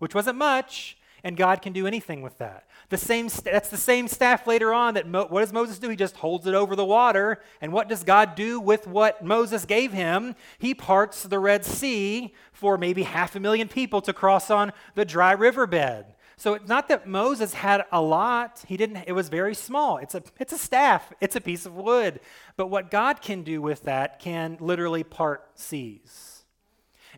which 0.00 0.16
wasn't 0.16 0.36
much, 0.36 0.98
and 1.22 1.36
God 1.36 1.62
can 1.62 1.72
do 1.72 1.86
anything 1.86 2.22
with 2.22 2.38
that. 2.38 2.66
The 2.88 2.96
same 2.96 3.28
that's 3.28 3.68
the 3.68 3.76
same 3.76 4.06
staff 4.06 4.46
later 4.46 4.72
on 4.72 4.94
that 4.94 5.08
Mo, 5.08 5.26
what 5.26 5.40
does 5.40 5.52
Moses 5.52 5.78
do? 5.78 5.88
He 5.88 5.96
just 5.96 6.16
holds 6.16 6.46
it 6.46 6.54
over 6.54 6.76
the 6.76 6.84
water. 6.84 7.40
And 7.60 7.72
what 7.72 7.88
does 7.88 8.04
God 8.04 8.34
do 8.34 8.60
with 8.60 8.86
what 8.86 9.24
Moses 9.24 9.64
gave 9.64 9.92
him? 9.92 10.36
He 10.58 10.74
parts 10.74 11.24
the 11.24 11.38
Red 11.38 11.64
Sea 11.64 12.32
for 12.52 12.78
maybe 12.78 13.02
half 13.02 13.34
a 13.34 13.40
million 13.40 13.66
people 13.66 14.00
to 14.02 14.12
cross 14.12 14.50
on 14.50 14.72
the 14.94 15.04
dry 15.04 15.32
riverbed. 15.32 16.06
So 16.36 16.54
it's 16.54 16.68
not 16.68 16.88
that 16.88 17.08
Moses 17.08 17.54
had 17.54 17.84
a 17.90 18.00
lot. 18.00 18.62
He 18.68 18.76
didn't 18.76 19.04
it 19.06 19.12
was 19.12 19.28
very 19.28 19.54
small. 19.54 19.96
It's 19.98 20.14
a 20.14 20.22
it's 20.38 20.52
a 20.52 20.58
staff. 20.58 21.12
It's 21.20 21.34
a 21.34 21.40
piece 21.40 21.66
of 21.66 21.74
wood. 21.74 22.20
But 22.56 22.68
what 22.68 22.90
God 22.90 23.20
can 23.20 23.42
do 23.42 23.60
with 23.60 23.82
that 23.82 24.20
can 24.20 24.58
literally 24.60 25.02
part 25.02 25.48
seas. 25.54 26.36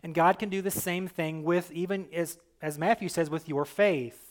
And 0.03 0.13
God 0.13 0.39
can 0.39 0.49
do 0.49 0.61
the 0.61 0.71
same 0.71 1.07
thing 1.07 1.43
with, 1.43 1.71
even 1.71 2.07
as, 2.13 2.37
as 2.61 2.77
Matthew 2.77 3.09
says, 3.09 3.29
with 3.29 3.49
your 3.49 3.65
faith. 3.65 4.28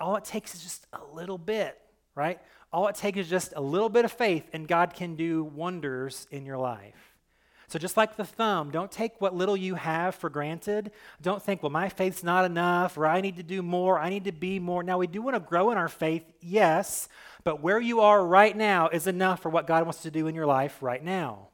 All 0.00 0.16
it 0.16 0.24
takes 0.24 0.54
is 0.54 0.62
just 0.62 0.86
a 0.92 1.14
little 1.14 1.38
bit, 1.38 1.78
right? 2.14 2.40
All 2.72 2.88
it 2.88 2.94
takes 2.94 3.18
is 3.18 3.28
just 3.28 3.52
a 3.56 3.60
little 3.60 3.88
bit 3.88 4.04
of 4.04 4.12
faith, 4.12 4.48
and 4.52 4.66
God 4.66 4.94
can 4.94 5.16
do 5.16 5.44
wonders 5.44 6.26
in 6.30 6.46
your 6.46 6.58
life. 6.58 7.10
So, 7.68 7.78
just 7.78 7.96
like 7.96 8.16
the 8.16 8.24
thumb, 8.24 8.72
don't 8.72 8.90
take 8.90 9.20
what 9.20 9.32
little 9.32 9.56
you 9.56 9.76
have 9.76 10.16
for 10.16 10.28
granted. 10.28 10.90
Don't 11.22 11.40
think, 11.40 11.62
well, 11.62 11.70
my 11.70 11.88
faith's 11.88 12.24
not 12.24 12.44
enough, 12.44 12.98
or 12.98 13.06
I 13.06 13.20
need 13.20 13.36
to 13.36 13.44
do 13.44 13.62
more, 13.62 13.96
I 13.96 14.10
need 14.10 14.24
to 14.24 14.32
be 14.32 14.58
more. 14.58 14.82
Now, 14.82 14.98
we 14.98 15.06
do 15.06 15.22
want 15.22 15.36
to 15.36 15.40
grow 15.40 15.70
in 15.70 15.78
our 15.78 15.88
faith, 15.88 16.24
yes, 16.40 17.08
but 17.44 17.62
where 17.62 17.80
you 17.80 18.00
are 18.00 18.26
right 18.26 18.56
now 18.56 18.88
is 18.88 19.06
enough 19.06 19.40
for 19.40 19.50
what 19.50 19.68
God 19.68 19.84
wants 19.84 20.02
to 20.02 20.10
do 20.10 20.26
in 20.26 20.34
your 20.34 20.46
life 20.46 20.78
right 20.80 21.02
now. 21.02 21.49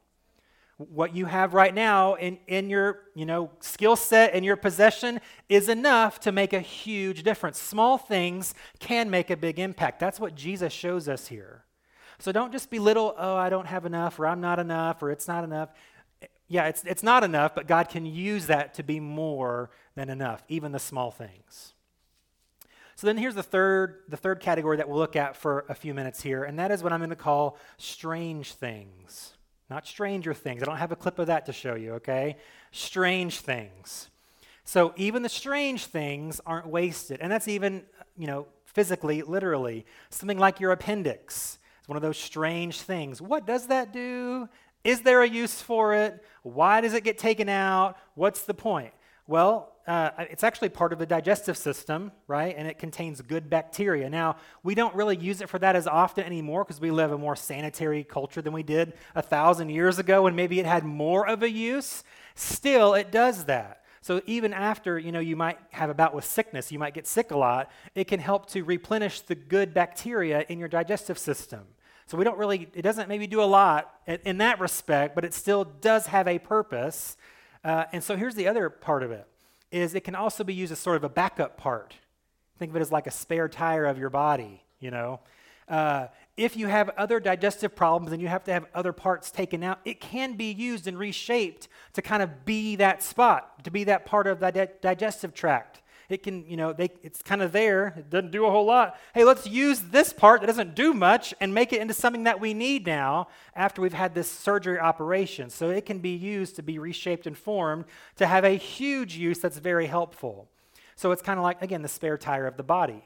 What 0.77 1.15
you 1.15 1.25
have 1.25 1.55
right 1.55 1.73
now 1.73 2.13
in, 2.15 2.37
in 2.47 2.69
your 2.69 2.99
you 3.15 3.25
know 3.25 3.49
skill 3.59 3.95
set 3.95 4.33
and 4.33 4.45
your 4.45 4.55
possession 4.55 5.19
is 5.49 5.69
enough 5.69 6.19
to 6.19 6.31
make 6.31 6.53
a 6.53 6.59
huge 6.59 7.23
difference. 7.23 7.59
Small 7.59 7.97
things 7.97 8.53
can 8.79 9.09
make 9.09 9.29
a 9.29 9.37
big 9.37 9.59
impact. 9.59 9.99
That's 9.99 10.19
what 10.19 10.35
jesus 10.35 10.71
shows 10.71 11.07
us 11.07 11.27
here. 11.27 11.65
So 12.19 12.31
don't 12.31 12.51
just 12.51 12.69
belittle 12.69 13.15
oh 13.17 13.35
i 13.35 13.49
don't 13.49 13.65
have 13.65 13.85
enough 13.85 14.19
or 14.19 14.27
i'm 14.27 14.41
not 14.41 14.59
enough 14.59 15.01
or 15.01 15.09
it's 15.09 15.27
not 15.27 15.43
enough. 15.43 15.69
Yeah 16.47 16.67
it's, 16.67 16.83
it's 16.83 17.03
not 17.03 17.23
enough 17.23 17.55
but 17.55 17.65
god 17.65 17.89
can 17.89 18.05
use 18.05 18.45
that 18.45 18.75
to 18.75 18.83
be 18.83 18.99
more 18.99 19.71
than 19.95 20.09
enough 20.09 20.43
even 20.47 20.71
the 20.71 20.79
small 20.79 21.09
things. 21.09 21.73
So 22.95 23.05
then 23.05 23.17
here's 23.17 23.35
the 23.35 23.43
third 23.43 24.03
the 24.09 24.17
third 24.17 24.41
category 24.41 24.77
that 24.77 24.87
we'll 24.87 24.99
look 24.99 25.15
at 25.15 25.35
for 25.35 25.65
a 25.69 25.75
few 25.75 25.95
minutes 25.95 26.21
here 26.21 26.43
and 26.43 26.59
that 26.59 26.69
is 26.69 26.83
what 26.83 26.93
i'm 26.93 26.99
going 26.99 27.09
to 27.09 27.15
call 27.15 27.57
strange 27.77 28.53
things 28.53 29.36
not 29.69 29.85
stranger 29.85 30.33
things. 30.33 30.63
I 30.63 30.65
don't 30.65 30.77
have 30.77 30.91
a 30.91 30.95
clip 30.95 31.19
of 31.19 31.27
that 31.27 31.45
to 31.47 31.53
show 31.53 31.75
you, 31.75 31.93
okay? 31.95 32.37
Strange 32.71 33.39
things. 33.39 34.09
So 34.63 34.93
even 34.97 35.23
the 35.23 35.29
strange 35.29 35.85
things 35.85 36.41
aren't 36.45 36.67
wasted. 36.67 37.19
And 37.21 37.31
that's 37.31 37.47
even, 37.47 37.83
you 38.17 38.27
know, 38.27 38.47
physically, 38.65 39.21
literally. 39.21 39.85
Something 40.09 40.37
like 40.37 40.59
your 40.59 40.71
appendix. 40.71 41.57
It's 41.79 41.87
one 41.87 41.95
of 41.95 42.01
those 42.01 42.17
strange 42.17 42.81
things. 42.81 43.21
What 43.21 43.45
does 43.45 43.67
that 43.67 43.93
do? 43.93 44.49
Is 44.83 45.01
there 45.01 45.21
a 45.21 45.27
use 45.27 45.61
for 45.61 45.95
it? 45.95 46.23
Why 46.43 46.81
does 46.81 46.93
it 46.93 47.03
get 47.03 47.17
taken 47.17 47.49
out? 47.49 47.97
What's 48.15 48.43
the 48.43 48.53
point? 48.53 48.93
Well, 49.27 49.73
uh, 49.87 50.11
it's 50.19 50.43
actually 50.43 50.69
part 50.69 50.91
of 50.93 50.99
the 50.99 51.05
digestive 51.05 51.57
system, 51.57 52.11
right? 52.27 52.55
And 52.57 52.67
it 52.67 52.79
contains 52.79 53.21
good 53.21 53.49
bacteria. 53.49 54.09
Now, 54.09 54.37
we 54.63 54.73
don't 54.75 54.95
really 54.95 55.15
use 55.17 55.41
it 55.41 55.49
for 55.49 55.59
that 55.59 55.75
as 55.75 55.85
often 55.85 56.25
anymore 56.25 56.63
because 56.63 56.81
we 56.81 56.91
live 56.91 57.11
a 57.11 57.17
more 57.17 57.35
sanitary 57.35 58.03
culture 58.03 58.41
than 58.41 58.53
we 58.53 58.63
did 58.63 58.93
a 59.15 59.21
thousand 59.21 59.69
years 59.69 59.99
ago, 59.99 60.27
and 60.27 60.35
maybe 60.35 60.59
it 60.59 60.65
had 60.65 60.83
more 60.83 61.27
of 61.27 61.43
a 61.43 61.49
use. 61.49 62.03
Still, 62.35 62.93
it 62.93 63.11
does 63.11 63.45
that. 63.45 63.83
So 64.01 64.21
even 64.25 64.53
after 64.53 64.97
you 64.97 65.11
know 65.11 65.19
you 65.19 65.35
might 65.35 65.57
have 65.71 65.89
a 65.89 65.93
bout 65.93 66.13
with 66.13 66.23
sickness, 66.23 66.71
you 66.71 66.79
might 66.79 66.93
get 66.93 67.05
sick 67.05 67.31
a 67.31 67.37
lot. 67.37 67.69
It 67.95 68.07
can 68.07 68.21
help 68.21 68.49
to 68.51 68.63
replenish 68.63 69.21
the 69.21 69.35
good 69.35 69.73
bacteria 69.73 70.45
in 70.47 70.59
your 70.59 70.69
digestive 70.69 71.17
system. 71.17 71.65
So 72.05 72.17
we 72.17 72.23
don't 72.23 72.37
really, 72.37 72.69
it 72.73 72.83
doesn't 72.83 73.09
maybe 73.09 73.27
do 73.27 73.41
a 73.41 73.45
lot 73.45 73.93
in, 74.05 74.19
in 74.23 74.37
that 74.37 74.61
respect, 74.61 75.13
but 75.13 75.25
it 75.25 75.33
still 75.33 75.65
does 75.65 76.07
have 76.07 76.25
a 76.25 76.39
purpose 76.39 77.17
uh, 77.63 77.85
and 77.91 78.03
so 78.03 78.15
here's 78.15 78.35
the 78.35 78.47
other 78.47 78.69
part 78.69 79.03
of 79.03 79.11
it 79.11 79.27
is 79.71 79.95
it 79.95 80.03
can 80.03 80.15
also 80.15 80.43
be 80.43 80.53
used 80.53 80.71
as 80.71 80.79
sort 80.79 80.95
of 80.95 81.03
a 81.03 81.09
backup 81.09 81.57
part. 81.57 81.93
Think 82.57 82.71
of 82.71 82.77
it 82.77 82.81
as 82.81 82.91
like 82.91 83.07
a 83.07 83.11
spare 83.11 83.49
tire 83.49 83.85
of 83.85 83.97
your 83.97 84.09
body, 84.09 84.63
you 84.79 84.91
know. 84.91 85.19
Uh, 85.67 86.07
if 86.37 86.55
you 86.55 86.67
have 86.67 86.89
other 86.97 87.19
digestive 87.19 87.75
problems 87.75 88.13
and 88.13 88.21
you 88.21 88.27
have 88.29 88.43
to 88.45 88.53
have 88.53 88.65
other 88.73 88.93
parts 88.93 89.31
taken 89.31 89.63
out, 89.63 89.79
it 89.83 89.99
can 89.99 90.37
be 90.37 90.51
used 90.51 90.87
and 90.87 90.97
reshaped 90.97 91.67
to 91.93 92.01
kind 92.01 92.23
of 92.23 92.45
be 92.45 92.77
that 92.77 93.03
spot, 93.03 93.63
to 93.65 93.71
be 93.71 93.83
that 93.83 94.05
part 94.05 94.27
of 94.27 94.39
the 94.39 94.51
di- 94.51 94.69
digestive 94.81 95.33
tract. 95.33 95.81
It 96.09 96.23
can, 96.23 96.45
you 96.47 96.55
know, 96.55 96.71
they, 96.71 96.89
it's 97.03 97.21
kind 97.21 97.41
of 97.41 97.51
there. 97.51 97.93
It 97.97 98.09
doesn't 98.09 98.31
do 98.31 98.45
a 98.45 98.51
whole 98.51 98.65
lot. 98.65 98.97
Hey, 99.13 99.25
let's 99.25 99.45
use 99.45 99.79
this 99.79 100.13
part 100.13 100.39
that 100.39 100.47
doesn't 100.47 100.73
do 100.73 100.93
much 100.93 101.33
and 101.41 101.53
make 101.53 101.73
it 101.73 101.81
into 101.81 101.93
something 101.93 102.23
that 102.23 102.39
we 102.39 102.53
need 102.53 102.85
now 102.85 103.27
after 103.55 103.81
we've 103.81 103.93
had 103.93 104.15
this 104.15 104.31
surgery 104.31 104.79
operation. 104.79 105.49
So 105.49 105.69
it 105.69 105.85
can 105.85 105.99
be 105.99 106.15
used 106.15 106.55
to 106.55 106.63
be 106.63 106.79
reshaped 106.79 107.27
and 107.27 107.37
formed 107.37 107.85
to 108.15 108.25
have 108.25 108.45
a 108.45 108.55
huge 108.55 109.17
use 109.17 109.39
that's 109.39 109.57
very 109.57 109.87
helpful. 109.87 110.47
So 110.95 111.11
it's 111.11 111.21
kind 111.21 111.37
of 111.37 111.43
like, 111.43 111.61
again, 111.61 111.81
the 111.81 111.89
spare 111.89 112.17
tire 112.17 112.47
of 112.47 112.55
the 112.55 112.63
body. 112.63 113.03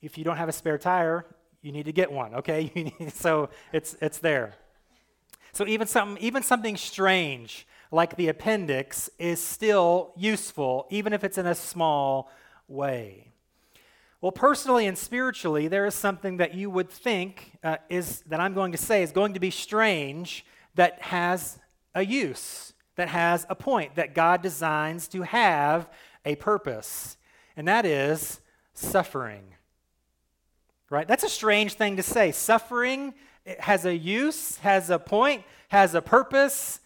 If 0.00 0.18
you 0.18 0.24
don't 0.24 0.36
have 0.36 0.48
a 0.48 0.52
spare 0.52 0.78
tire, 0.78 1.24
you 1.62 1.70
need 1.70 1.84
to 1.84 1.92
get 1.92 2.10
one, 2.10 2.34
okay? 2.34 2.92
so 3.14 3.50
it's, 3.72 3.96
it's 4.00 4.18
there. 4.18 4.54
So 5.52 5.64
even 5.66 5.86
something, 5.86 6.22
even 6.22 6.42
something 6.42 6.76
strange 6.76 7.68
like 7.92 8.16
the 8.16 8.28
appendix, 8.28 9.10
is 9.18 9.40
still 9.40 10.12
useful, 10.16 10.86
even 10.90 11.12
if 11.12 11.22
it's 11.22 11.38
in 11.38 11.46
a 11.46 11.54
small 11.54 12.30
way. 12.66 13.28
Well, 14.22 14.32
personally 14.32 14.86
and 14.86 14.96
spiritually, 14.96 15.68
there 15.68 15.84
is 15.84 15.94
something 15.94 16.38
that 16.38 16.54
you 16.54 16.70
would 16.70 16.88
think 16.88 17.58
uh, 17.62 17.76
is 17.90 18.20
that 18.28 18.40
I'm 18.40 18.54
going 18.54 18.72
to 18.72 18.78
say 18.78 19.02
is 19.02 19.12
going 19.12 19.34
to 19.34 19.40
be 19.40 19.50
strange 19.50 20.46
that 20.74 21.02
has 21.02 21.58
a 21.94 22.04
use, 22.04 22.72
that 22.96 23.08
has 23.08 23.44
a 23.50 23.54
point, 23.54 23.96
that 23.96 24.14
God 24.14 24.40
designs 24.40 25.08
to 25.08 25.22
have 25.22 25.88
a 26.24 26.36
purpose, 26.36 27.16
and 27.56 27.68
that 27.68 27.84
is 27.84 28.40
suffering. 28.74 29.42
Right? 30.88 31.08
That's 31.08 31.24
a 31.24 31.28
strange 31.28 31.74
thing 31.74 31.96
to 31.96 32.02
say. 32.02 32.32
Suffering 32.32 33.14
has 33.58 33.84
a 33.84 33.96
use, 33.96 34.58
has 34.58 34.88
a 34.88 34.98
point, 34.98 35.42
has 35.68 35.94
a 35.94 36.02
purpose, 36.02 36.80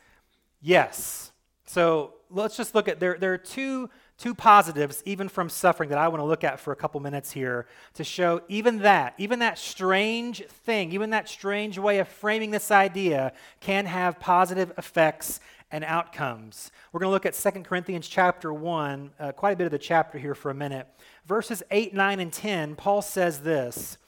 Yes. 0.61 1.33
So 1.67 2.15
let's 2.31 2.57
just 2.57 2.75
look 2.75 2.89
at 2.89 3.01
there. 3.01 3.17
There 3.19 3.33
are 3.33 3.39
two 3.39 3.91
two 4.19 4.35
positives 4.35 5.03
even 5.05 5.29
from 5.29 5.49
suffering 5.49 5.91
that 5.91 5.99
I 5.99 6.09
want 6.09 6.21
to 6.21 6.25
look 6.25 6.43
at 6.43 6.59
for 6.59 6.73
a 6.73 6.77
couple 6.77 7.01
minutes 7.01 7.31
here 7.31 7.67
to 7.95 8.05
show 8.05 8.41
even 8.49 8.79
that, 8.79 9.15
even 9.19 9.41
that 9.41 9.59
strange 9.59 10.45
thing, 10.47 10.93
even 10.93 11.11
that 11.11 11.29
strange 11.29 11.79
way 11.79 11.99
of 11.99 12.09
framing 12.09 12.51
this 12.51 12.71
idea 12.71 13.33
can 13.61 13.85
have 13.85 14.19
positive 14.19 14.73
effects 14.79 15.41
and 15.71 15.85
outcomes. 15.85 16.71
We're 16.93 17.01
going 17.01 17.09
to 17.09 17.13
look 17.13 17.27
at 17.27 17.35
2 17.35 17.63
Corinthians 17.63 18.09
chapter 18.09 18.53
1, 18.53 19.11
uh, 19.19 19.33
quite 19.33 19.53
a 19.53 19.57
bit 19.57 19.67
of 19.67 19.73
the 19.73 19.79
chapter 19.79 20.17
here 20.17 20.35
for 20.35 20.51
a 20.51 20.55
minute. 20.55 20.87
Verses 21.27 21.63
8, 21.71 21.93
9, 21.93 22.21
and 22.21 22.33
10, 22.33 22.77
Paul 22.77 23.03
says 23.03 23.41
this. 23.41 23.99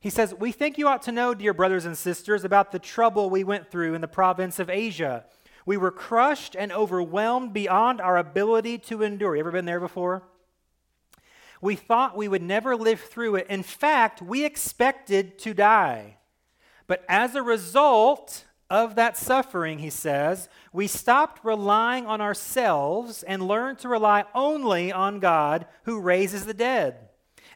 He 0.00 0.10
says, 0.10 0.34
We 0.34 0.52
think 0.52 0.76
you 0.76 0.88
ought 0.88 1.02
to 1.02 1.12
know, 1.12 1.32
dear 1.32 1.54
brothers 1.54 1.86
and 1.86 1.96
sisters, 1.96 2.44
about 2.44 2.72
the 2.72 2.78
trouble 2.78 3.30
we 3.30 3.44
went 3.44 3.70
through 3.70 3.94
in 3.94 4.00
the 4.00 4.08
province 4.08 4.58
of 4.58 4.68
Asia 4.68 5.24
we 5.66 5.76
were 5.76 5.90
crushed 5.90 6.54
and 6.54 6.72
overwhelmed 6.72 7.52
beyond 7.52 8.00
our 8.00 8.16
ability 8.16 8.78
to 8.78 9.02
endure. 9.02 9.34
You 9.34 9.40
ever 9.40 9.52
been 9.52 9.64
there 9.64 9.80
before? 9.80 10.22
We 11.60 11.76
thought 11.76 12.16
we 12.16 12.28
would 12.28 12.42
never 12.42 12.76
live 12.76 13.00
through 13.00 13.36
it. 13.36 13.46
In 13.48 13.62
fact, 13.62 14.20
we 14.20 14.44
expected 14.44 15.38
to 15.40 15.54
die. 15.54 16.18
But 16.86 17.04
as 17.08 17.34
a 17.34 17.42
result 17.42 18.44
of 18.68 18.96
that 18.96 19.16
suffering, 19.16 19.78
he 19.78 19.90
says, 19.90 20.48
we 20.72 20.86
stopped 20.86 21.44
relying 21.44 22.06
on 22.06 22.20
ourselves 22.20 23.22
and 23.22 23.48
learned 23.48 23.78
to 23.78 23.88
rely 23.88 24.24
only 24.34 24.92
on 24.92 25.20
God 25.20 25.66
who 25.84 26.00
raises 26.00 26.44
the 26.44 26.54
dead. 26.54 27.08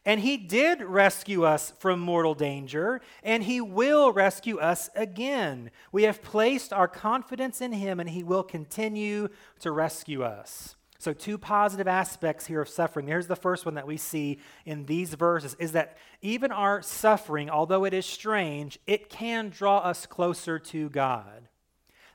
And 0.09 0.21
he 0.21 0.38
did 0.38 0.81
rescue 0.81 1.44
us 1.44 1.75
from 1.81 2.01
mortal 2.01 2.33
danger, 2.33 3.03
and 3.23 3.42
he 3.42 3.61
will 3.61 4.11
rescue 4.11 4.59
us 4.59 4.88
again. 4.97 5.71
We 5.92 6.05
have 6.05 6.23
placed 6.23 6.73
our 6.73 6.88
confidence 6.88 7.61
in 7.61 7.73
him, 7.73 8.01
and 8.01 8.09
he 8.09 8.23
will 8.23 8.42
continue 8.42 9.29
to 9.61 9.71
rescue 9.71 10.23
us. 10.23 10.77
So, 10.99 11.12
two 11.12 11.37
positive 11.37 11.87
aspects 11.87 12.47
here 12.47 12.62
of 12.62 12.71
suffering. 12.71 13.07
Here's 13.07 13.27
the 13.27 13.37
first 13.37 13.66
one 13.66 13.75
that 13.75 13.87
we 13.87 13.99
see 13.99 14.38
in 14.64 14.87
these 14.87 15.12
verses 15.12 15.55
is 15.59 15.73
that 15.73 15.99
even 16.23 16.53
our 16.53 16.81
suffering, 16.81 17.51
although 17.51 17.85
it 17.85 17.92
is 17.92 18.07
strange, 18.07 18.79
it 18.87 19.11
can 19.11 19.51
draw 19.51 19.77
us 19.81 20.07
closer 20.07 20.59
to 20.59 20.88
God. 20.88 21.47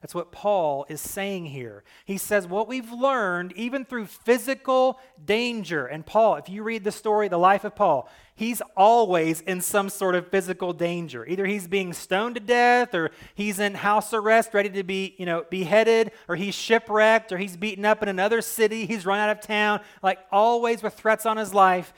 That's 0.03 0.13
what 0.13 0.33
Paul 0.33 0.85
is 0.89 0.99
saying 0.99 1.45
here. 1.45 1.81
He 2.03 2.17
says, 2.17 2.45
What 2.45 2.67
we've 2.67 2.91
learned, 2.91 3.53
even 3.53 3.85
through 3.85 4.07
physical 4.07 4.99
danger, 5.23 5.85
and 5.85 6.05
Paul, 6.05 6.35
if 6.35 6.49
you 6.49 6.61
read 6.61 6.83
the 6.83 6.91
story, 6.91 7.29
the 7.29 7.37
life 7.37 7.63
of 7.63 7.73
Paul, 7.73 8.09
he's 8.35 8.61
always 8.75 9.39
in 9.39 9.61
some 9.61 9.87
sort 9.87 10.15
of 10.15 10.27
physical 10.27 10.73
danger. 10.73 11.25
Either 11.25 11.45
he's 11.45 11.69
being 11.69 11.93
stoned 11.93 12.35
to 12.35 12.41
death, 12.41 12.93
or 12.93 13.11
he's 13.33 13.61
in 13.61 13.75
house 13.75 14.13
arrest, 14.13 14.53
ready 14.53 14.69
to 14.71 14.83
be, 14.83 15.15
you 15.17 15.25
know, 15.25 15.45
beheaded, 15.49 16.11
or 16.27 16.35
he's 16.35 16.53
shipwrecked, 16.53 17.31
or 17.31 17.37
he's 17.37 17.55
beaten 17.55 17.85
up 17.85 18.03
in 18.03 18.09
another 18.09 18.41
city, 18.41 18.85
he's 18.85 19.05
run 19.05 19.19
out 19.19 19.29
of 19.29 19.39
town, 19.39 19.79
like 20.01 20.19
always 20.33 20.83
with 20.83 20.95
threats 20.95 21.25
on 21.25 21.37
his 21.37 21.53
life. 21.53 21.93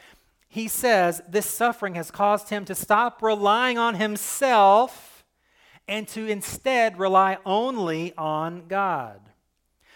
He 0.47 0.67
says 0.67 1.23
this 1.27 1.47
suffering 1.47 1.95
has 1.95 2.11
caused 2.11 2.49
him 2.49 2.65
to 2.65 2.75
stop 2.75 3.23
relying 3.23 3.79
on 3.79 3.95
himself 3.95 5.14
and 5.87 6.07
to 6.09 6.27
instead 6.27 6.97
rely 6.97 7.37
only 7.45 8.13
on 8.17 8.67
God. 8.67 9.21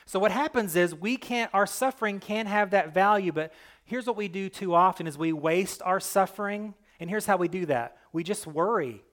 So 0.06 0.19
what 0.19 0.32
happens 0.32 0.75
is 0.75 0.95
we 0.95 1.17
can't 1.17 1.54
our 1.54 1.67
suffering 1.67 2.19
can't 2.19 2.47
have 2.47 2.71
that 2.71 2.93
value, 2.93 3.32
but 3.32 3.54
here's 3.84 4.08
what 4.08 4.17
we 4.17 4.28
do 4.28 4.49
too 4.49 4.73
often 4.73 5.08
is 5.08 5.17
we 5.17 5.34
waste 5.34 5.82
our 5.84 5.99
suffering, 5.99 6.73
and 6.99 7.10
here's 7.10 7.25
how 7.25 7.38
we 7.38 7.47
do 7.47 7.65
that. 7.67 7.97
We 8.12 8.23
just 8.23 8.47
worry. 8.47 9.04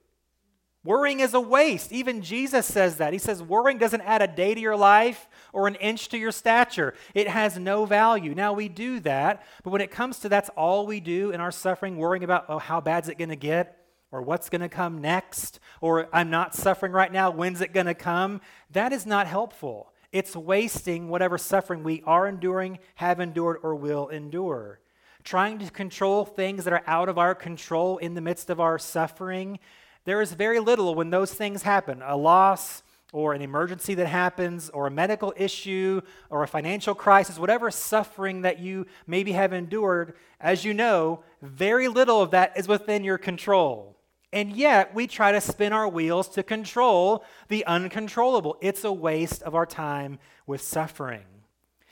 Worrying 0.83 1.19
is 1.19 1.33
a 1.33 1.41
waste. 1.41 1.91
Even 1.91 2.21
Jesus 2.21 2.65
says 2.65 2.97
that. 2.97 3.11
He 3.11 3.19
says 3.19 3.43
worrying 3.43 3.77
doesn't 3.77 4.01
add 4.01 4.21
a 4.21 4.27
day 4.27 4.55
to 4.55 4.59
your 4.61 4.77
life 4.77 5.27
or 5.51 5.67
an 5.67 5.75
inch 5.75 6.07
to 6.09 6.17
your 6.17 6.31
stature. 6.31 6.93
It 7.13 7.27
has 7.27 7.59
no 7.59 7.85
value. 7.85 8.33
Now 8.33 8.53
we 8.53 8.69
do 8.69 8.99
that, 9.01 9.43
but 9.63 9.71
when 9.71 9.81
it 9.81 9.91
comes 9.91 10.19
to 10.19 10.29
that's 10.29 10.49
all 10.55 10.87
we 10.87 10.99
do 10.99 11.31
in 11.31 11.41
our 11.41 11.51
suffering, 11.51 11.97
worrying 11.97 12.23
about, 12.23 12.45
oh, 12.47 12.57
how 12.57 12.79
bad's 12.79 13.09
it 13.09 13.17
going 13.17 13.29
to 13.29 13.35
get? 13.35 13.86
Or 14.17 14.21
what's 14.23 14.49
going 14.49 14.61
to 14.61 14.69
come 14.69 14.99
next, 14.99 15.59
or 15.79 16.09
I'm 16.11 16.31
not 16.31 16.55
suffering 16.55 16.91
right 16.91 17.11
now, 17.11 17.29
when's 17.29 17.61
it 17.61 17.71
going 17.71 17.85
to 17.85 17.93
come? 17.93 18.41
That 18.71 18.91
is 18.91 19.05
not 19.05 19.27
helpful. 19.27 19.93
It's 20.11 20.35
wasting 20.35 21.07
whatever 21.07 21.37
suffering 21.37 21.83
we 21.83 22.01
are 22.03 22.27
enduring, 22.27 22.79
have 22.95 23.19
endured, 23.19 23.59
or 23.61 23.75
will 23.75 24.07
endure. 24.07 24.79
Trying 25.23 25.59
to 25.59 25.69
control 25.69 26.25
things 26.25 26.63
that 26.63 26.73
are 26.73 26.83
out 26.87 27.09
of 27.09 27.19
our 27.19 27.35
control 27.35 27.97
in 27.97 28.15
the 28.15 28.21
midst 28.21 28.49
of 28.49 28.59
our 28.59 28.79
suffering, 28.79 29.59
there 30.05 30.21
is 30.21 30.33
very 30.33 30.59
little 30.59 30.95
when 30.95 31.11
those 31.11 31.33
things 31.33 31.61
happen 31.61 32.01
a 32.01 32.17
loss, 32.17 32.81
or 33.13 33.33
an 33.33 33.41
emergency 33.41 33.93
that 33.93 34.07
happens, 34.07 34.69
or 34.71 34.87
a 34.87 34.91
medical 34.91 35.33
issue, 35.37 36.01
or 36.29 36.43
a 36.43 36.47
financial 36.47 36.95
crisis, 36.95 37.37
whatever 37.37 37.69
suffering 37.69 38.41
that 38.41 38.59
you 38.59 38.87
maybe 39.05 39.33
have 39.33 39.53
endured, 39.53 40.15
as 40.39 40.65
you 40.65 40.73
know, 40.73 41.23
very 41.41 41.87
little 41.87 42.21
of 42.21 42.31
that 42.31 42.57
is 42.57 42.67
within 42.67 43.03
your 43.03 43.17
control. 43.17 43.96
And 44.33 44.51
yet, 44.51 44.93
we 44.93 45.07
try 45.07 45.31
to 45.31 45.39
spin 45.39 45.71
our 45.71 45.87
wheels 45.87 46.27
to 46.29 46.43
control 46.43 47.23
the 47.47 47.65
uncontrollable. 47.65 48.57
It's 48.61 48.83
a 48.83 48.91
waste 48.91 49.41
of 49.41 49.55
our 49.55 49.65
time 49.65 50.19
with 50.45 50.61
suffering. 50.61 51.23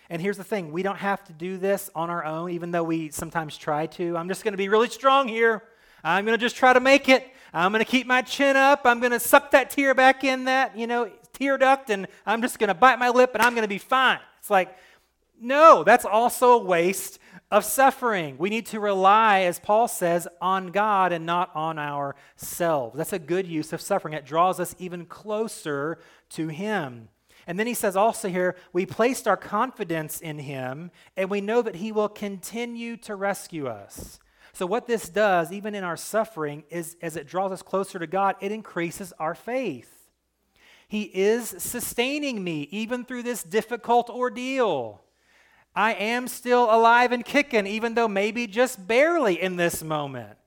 And 0.09 0.21
here's 0.21 0.37
the 0.37 0.43
thing 0.43 0.71
we 0.71 0.83
don't 0.83 0.97
have 0.97 1.23
to 1.25 1.33
do 1.33 1.57
this 1.57 1.89
on 1.95 2.09
our 2.09 2.25
own, 2.25 2.51
even 2.51 2.71
though 2.71 2.83
we 2.83 3.09
sometimes 3.09 3.57
try 3.57 3.87
to. 3.87 4.17
I'm 4.17 4.27
just 4.27 4.43
going 4.43 4.51
to 4.51 4.57
be 4.57 4.69
really 4.69 4.89
strong 4.89 5.27
here. 5.27 5.63
I'm 6.03 6.25
going 6.25 6.37
to 6.37 6.41
just 6.41 6.55
try 6.55 6.73
to 6.73 6.79
make 6.79 7.09
it. 7.09 7.25
I'm 7.53 7.71
going 7.71 7.83
to 7.83 7.89
keep 7.89 8.05
my 8.05 8.21
chin 8.21 8.55
up. 8.55 8.81
I'm 8.85 8.99
going 8.99 9.13
to 9.13 9.19
suck 9.19 9.51
that 9.51 9.69
tear 9.69 9.95
back 9.95 10.23
in 10.23 10.45
that, 10.45 10.77
you 10.77 10.87
know, 10.87 11.09
tear 11.33 11.57
duct, 11.57 11.89
and 11.89 12.07
I'm 12.25 12.41
just 12.41 12.59
going 12.59 12.67
to 12.67 12.73
bite 12.73 12.99
my 12.99 13.09
lip 13.09 13.31
and 13.33 13.41
I'm 13.41 13.53
going 13.53 13.63
to 13.63 13.69
be 13.69 13.77
fine. 13.77 14.19
It's 14.39 14.49
like, 14.49 14.77
no, 15.39 15.83
that's 15.83 16.05
also 16.05 16.51
a 16.53 16.57
waste 16.63 17.19
of 17.51 17.63
suffering. 17.63 18.37
We 18.37 18.49
need 18.49 18.65
to 18.67 18.79
rely, 18.79 19.41
as 19.41 19.59
Paul 19.59 19.87
says, 19.87 20.27
on 20.41 20.67
God 20.67 21.11
and 21.11 21.25
not 21.25 21.51
on 21.55 21.77
ourselves. 21.77 22.97
That's 22.97 23.13
a 23.13 23.19
good 23.19 23.47
use 23.47 23.71
of 23.73 23.81
suffering. 23.81 24.13
It 24.13 24.25
draws 24.25 24.59
us 24.59 24.75
even 24.79 25.05
closer 25.05 25.99
to 26.31 26.47
Him. 26.47 27.09
And 27.47 27.59
then 27.59 27.67
he 27.67 27.73
says 27.73 27.95
also 27.95 28.27
here, 28.27 28.55
we 28.73 28.85
placed 28.85 29.27
our 29.27 29.37
confidence 29.37 30.19
in 30.19 30.39
him, 30.39 30.89
and 31.15 31.29
we 31.29 31.41
know 31.41 31.61
that 31.61 31.75
he 31.75 31.91
will 31.91 32.09
continue 32.09 32.97
to 32.97 33.15
rescue 33.15 33.67
us. 33.67 34.19
So, 34.53 34.65
what 34.65 34.87
this 34.87 35.09
does, 35.09 35.51
even 35.51 35.75
in 35.75 35.83
our 35.83 35.97
suffering, 35.97 36.63
is 36.69 36.95
as 37.01 37.15
it 37.15 37.27
draws 37.27 37.51
us 37.51 37.61
closer 37.61 37.99
to 37.99 38.07
God, 38.07 38.35
it 38.39 38.51
increases 38.51 39.13
our 39.19 39.35
faith. 39.35 40.09
He 40.87 41.03
is 41.03 41.49
sustaining 41.57 42.43
me 42.43 42.67
even 42.71 43.05
through 43.05 43.23
this 43.23 43.43
difficult 43.43 44.09
ordeal. 44.09 45.01
I 45.75 45.93
am 45.93 46.27
still 46.27 46.63
alive 46.73 47.11
and 47.11 47.25
kicking, 47.25 47.67
even 47.67 47.95
though 47.95 48.07
maybe 48.07 48.47
just 48.47 48.87
barely 48.87 49.41
in 49.41 49.57
this 49.57 49.83
moment. 49.83 50.37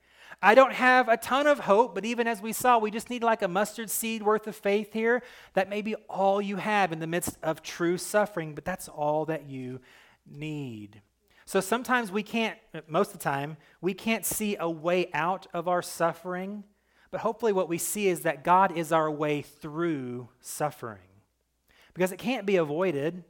I 0.41 0.55
don't 0.55 0.73
have 0.73 1.09
a 1.09 1.17
ton 1.17 1.47
of 1.47 1.59
hope, 1.59 1.93
but 1.93 2.05
even 2.05 2.25
as 2.25 2.41
we 2.41 2.53
saw, 2.53 2.77
we 2.77 2.91
just 2.91 3.09
need 3.09 3.23
like 3.23 3.41
a 3.41 3.47
mustard 3.47 3.89
seed 3.89 4.23
worth 4.23 4.47
of 4.47 4.55
faith 4.55 4.93
here. 4.93 5.21
That 5.53 5.69
may 5.69 5.81
be 5.81 5.95
all 6.09 6.41
you 6.41 6.55
have 6.55 6.91
in 6.91 6.99
the 6.99 7.07
midst 7.07 7.37
of 7.43 7.61
true 7.61 7.97
suffering, 7.97 8.55
but 8.55 8.63
that's 8.63 8.87
all 8.87 9.25
that 9.25 9.49
you 9.49 9.81
need. 10.25 11.01
So 11.45 11.59
sometimes 11.59 12.11
we 12.11 12.23
can't, 12.23 12.57
most 12.87 13.07
of 13.07 13.19
the 13.19 13.23
time, 13.23 13.57
we 13.81 13.93
can't 13.93 14.25
see 14.25 14.55
a 14.59 14.69
way 14.69 15.09
out 15.13 15.47
of 15.53 15.67
our 15.67 15.81
suffering, 15.81 16.63
but 17.11 17.21
hopefully 17.21 17.51
what 17.51 17.67
we 17.67 17.77
see 17.77 18.07
is 18.07 18.21
that 18.21 18.43
God 18.43 18.77
is 18.77 18.91
our 18.91 19.11
way 19.11 19.41
through 19.41 20.29
suffering. 20.39 20.99
Because 21.93 22.11
it 22.11 22.17
can't 22.17 22.45
be 22.45 22.55
avoided. 22.55 23.25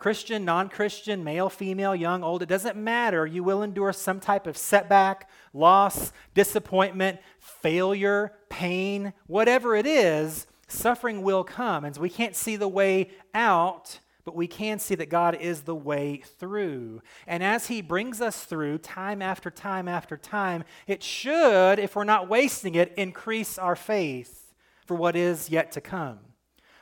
Christian, 0.00 0.44
non 0.46 0.70
Christian, 0.70 1.22
male, 1.22 1.50
female, 1.50 1.94
young, 1.94 2.24
old, 2.24 2.42
it 2.42 2.48
doesn't 2.48 2.76
matter. 2.76 3.26
You 3.26 3.44
will 3.44 3.62
endure 3.62 3.92
some 3.92 4.18
type 4.18 4.46
of 4.46 4.56
setback, 4.56 5.28
loss, 5.52 6.12
disappointment, 6.34 7.20
failure, 7.38 8.32
pain, 8.48 9.12
whatever 9.26 9.76
it 9.76 9.86
is, 9.86 10.46
suffering 10.68 11.22
will 11.22 11.44
come. 11.44 11.84
And 11.84 11.96
we 11.98 12.08
can't 12.08 12.34
see 12.34 12.56
the 12.56 12.66
way 12.66 13.10
out, 13.34 14.00
but 14.24 14.34
we 14.34 14.46
can 14.46 14.78
see 14.78 14.94
that 14.94 15.10
God 15.10 15.34
is 15.34 15.62
the 15.62 15.74
way 15.74 16.22
through. 16.38 17.02
And 17.26 17.44
as 17.44 17.66
He 17.66 17.82
brings 17.82 18.22
us 18.22 18.44
through 18.44 18.78
time 18.78 19.20
after 19.20 19.50
time 19.50 19.86
after 19.86 20.16
time, 20.16 20.64
it 20.86 21.02
should, 21.02 21.78
if 21.78 21.94
we're 21.94 22.04
not 22.04 22.28
wasting 22.28 22.74
it, 22.74 22.94
increase 22.96 23.58
our 23.58 23.76
faith 23.76 24.54
for 24.86 24.94
what 24.94 25.14
is 25.14 25.50
yet 25.50 25.72
to 25.72 25.82
come. 25.82 26.20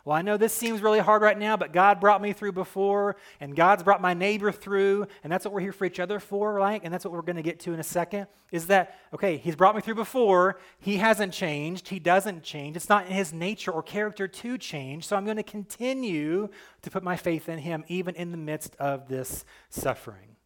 Well, 0.08 0.16
I 0.16 0.22
know 0.22 0.38
this 0.38 0.54
seems 0.54 0.80
really 0.80 1.00
hard 1.00 1.20
right 1.20 1.38
now, 1.38 1.58
but 1.58 1.70
God 1.70 2.00
brought 2.00 2.22
me 2.22 2.32
through 2.32 2.52
before, 2.52 3.16
and 3.40 3.54
God's 3.54 3.82
brought 3.82 4.00
my 4.00 4.14
neighbor 4.14 4.50
through, 4.50 5.06
and 5.22 5.30
that's 5.30 5.44
what 5.44 5.52
we're 5.52 5.60
here 5.60 5.70
for 5.70 5.84
each 5.84 6.00
other 6.00 6.18
for, 6.18 6.54
right? 6.54 6.80
And 6.82 6.94
that's 6.94 7.04
what 7.04 7.12
we're 7.12 7.20
going 7.20 7.36
to 7.36 7.42
get 7.42 7.60
to 7.60 7.74
in 7.74 7.78
a 7.78 7.84
second. 7.84 8.26
Is 8.50 8.68
that, 8.68 8.98
okay, 9.12 9.36
He's 9.36 9.54
brought 9.54 9.74
me 9.74 9.82
through 9.82 9.96
before. 9.96 10.60
He 10.80 10.96
hasn't 10.96 11.34
changed. 11.34 11.88
He 11.88 11.98
doesn't 11.98 12.42
change. 12.42 12.74
It's 12.74 12.88
not 12.88 13.04
in 13.04 13.12
His 13.12 13.34
nature 13.34 13.70
or 13.70 13.82
character 13.82 14.26
to 14.26 14.56
change. 14.56 15.06
So 15.06 15.14
I'm 15.14 15.26
going 15.26 15.36
to 15.36 15.42
continue 15.42 16.48
to 16.80 16.90
put 16.90 17.02
my 17.02 17.18
faith 17.18 17.46
in 17.50 17.58
Him, 17.58 17.84
even 17.88 18.14
in 18.14 18.30
the 18.30 18.38
midst 18.38 18.76
of 18.76 19.08
this 19.08 19.44
suffering. 19.68 20.36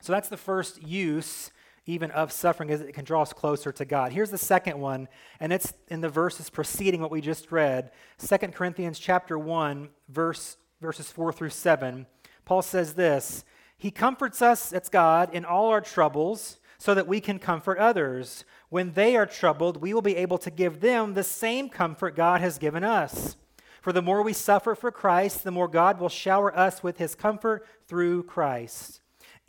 So 0.00 0.12
that's 0.12 0.28
the 0.28 0.36
first 0.36 0.82
use 0.82 1.52
even 1.86 2.10
of 2.10 2.30
suffering 2.30 2.70
as 2.70 2.80
it 2.80 2.92
can 2.92 3.04
draw 3.04 3.22
us 3.22 3.32
closer 3.32 3.72
to 3.72 3.84
God. 3.84 4.12
Here's 4.12 4.30
the 4.30 4.38
second 4.38 4.78
one, 4.78 5.08
and 5.38 5.52
it's 5.52 5.72
in 5.88 6.00
the 6.00 6.08
verses 6.08 6.50
preceding 6.50 7.00
what 7.00 7.10
we 7.10 7.20
just 7.20 7.50
read. 7.50 7.90
2 8.18 8.36
Corinthians 8.48 8.98
chapter 8.98 9.38
1, 9.38 9.88
verse, 10.08 10.56
verses 10.80 11.10
4 11.10 11.32
through 11.32 11.50
7. 11.50 12.06
Paul 12.44 12.62
says 12.62 12.94
this 12.94 13.44
He 13.76 13.90
comforts 13.90 14.42
us, 14.42 14.70
that's 14.70 14.88
God, 14.88 15.34
in 15.34 15.44
all 15.44 15.68
our 15.68 15.80
troubles, 15.80 16.60
so 16.78 16.94
that 16.94 17.08
we 17.08 17.20
can 17.20 17.38
comfort 17.38 17.78
others. 17.78 18.44
When 18.68 18.92
they 18.92 19.16
are 19.16 19.26
troubled, 19.26 19.78
we 19.78 19.92
will 19.92 20.02
be 20.02 20.16
able 20.16 20.38
to 20.38 20.50
give 20.50 20.80
them 20.80 21.14
the 21.14 21.24
same 21.24 21.68
comfort 21.68 22.16
God 22.16 22.40
has 22.40 22.58
given 22.58 22.84
us. 22.84 23.36
For 23.82 23.92
the 23.92 24.02
more 24.02 24.22
we 24.22 24.32
suffer 24.32 24.74
for 24.74 24.92
Christ, 24.92 25.42
the 25.42 25.50
more 25.50 25.68
God 25.68 25.98
will 25.98 26.08
shower 26.08 26.56
us 26.56 26.82
with 26.82 26.98
his 26.98 27.14
comfort 27.14 27.66
through 27.86 28.24
Christ. 28.24 29.00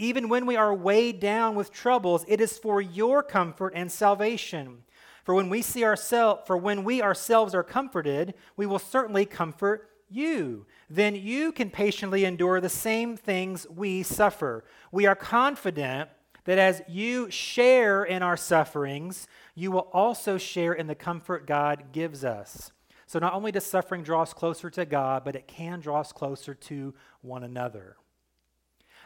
Even 0.01 0.29
when 0.29 0.47
we 0.47 0.55
are 0.55 0.73
weighed 0.73 1.19
down 1.19 1.53
with 1.53 1.71
troubles, 1.71 2.25
it 2.27 2.41
is 2.41 2.57
for 2.57 2.81
your 2.81 3.21
comfort 3.21 3.71
and 3.75 3.91
salvation. 3.91 4.81
For 5.23 5.35
when 5.35 5.47
we 5.47 5.61
see 5.61 5.83
ourselves, 5.83 6.41
for 6.47 6.57
when 6.57 6.83
we 6.83 7.03
ourselves 7.03 7.53
are 7.53 7.61
comforted, 7.61 8.33
we 8.57 8.65
will 8.65 8.79
certainly 8.79 9.27
comfort 9.27 9.91
you. 10.09 10.65
Then 10.89 11.13
you 11.13 11.51
can 11.51 11.69
patiently 11.69 12.25
endure 12.25 12.59
the 12.59 12.67
same 12.67 13.15
things 13.15 13.67
we 13.69 14.01
suffer. 14.01 14.63
We 14.91 15.05
are 15.05 15.13
confident 15.13 16.09
that 16.45 16.57
as 16.57 16.81
you 16.87 17.29
share 17.29 18.03
in 18.03 18.23
our 18.23 18.37
sufferings, 18.37 19.27
you 19.53 19.69
will 19.69 19.87
also 19.93 20.39
share 20.39 20.73
in 20.73 20.87
the 20.87 20.95
comfort 20.95 21.45
God 21.45 21.91
gives 21.91 22.25
us. 22.25 22.71
So 23.05 23.19
not 23.19 23.33
only 23.33 23.51
does 23.51 23.67
suffering 23.67 24.01
draw 24.01 24.23
us 24.23 24.33
closer 24.33 24.71
to 24.71 24.83
God, 24.83 25.23
but 25.23 25.35
it 25.35 25.47
can 25.47 25.79
draw 25.79 25.99
us 25.99 26.11
closer 26.11 26.55
to 26.55 26.95
one 27.21 27.43
another. 27.43 27.97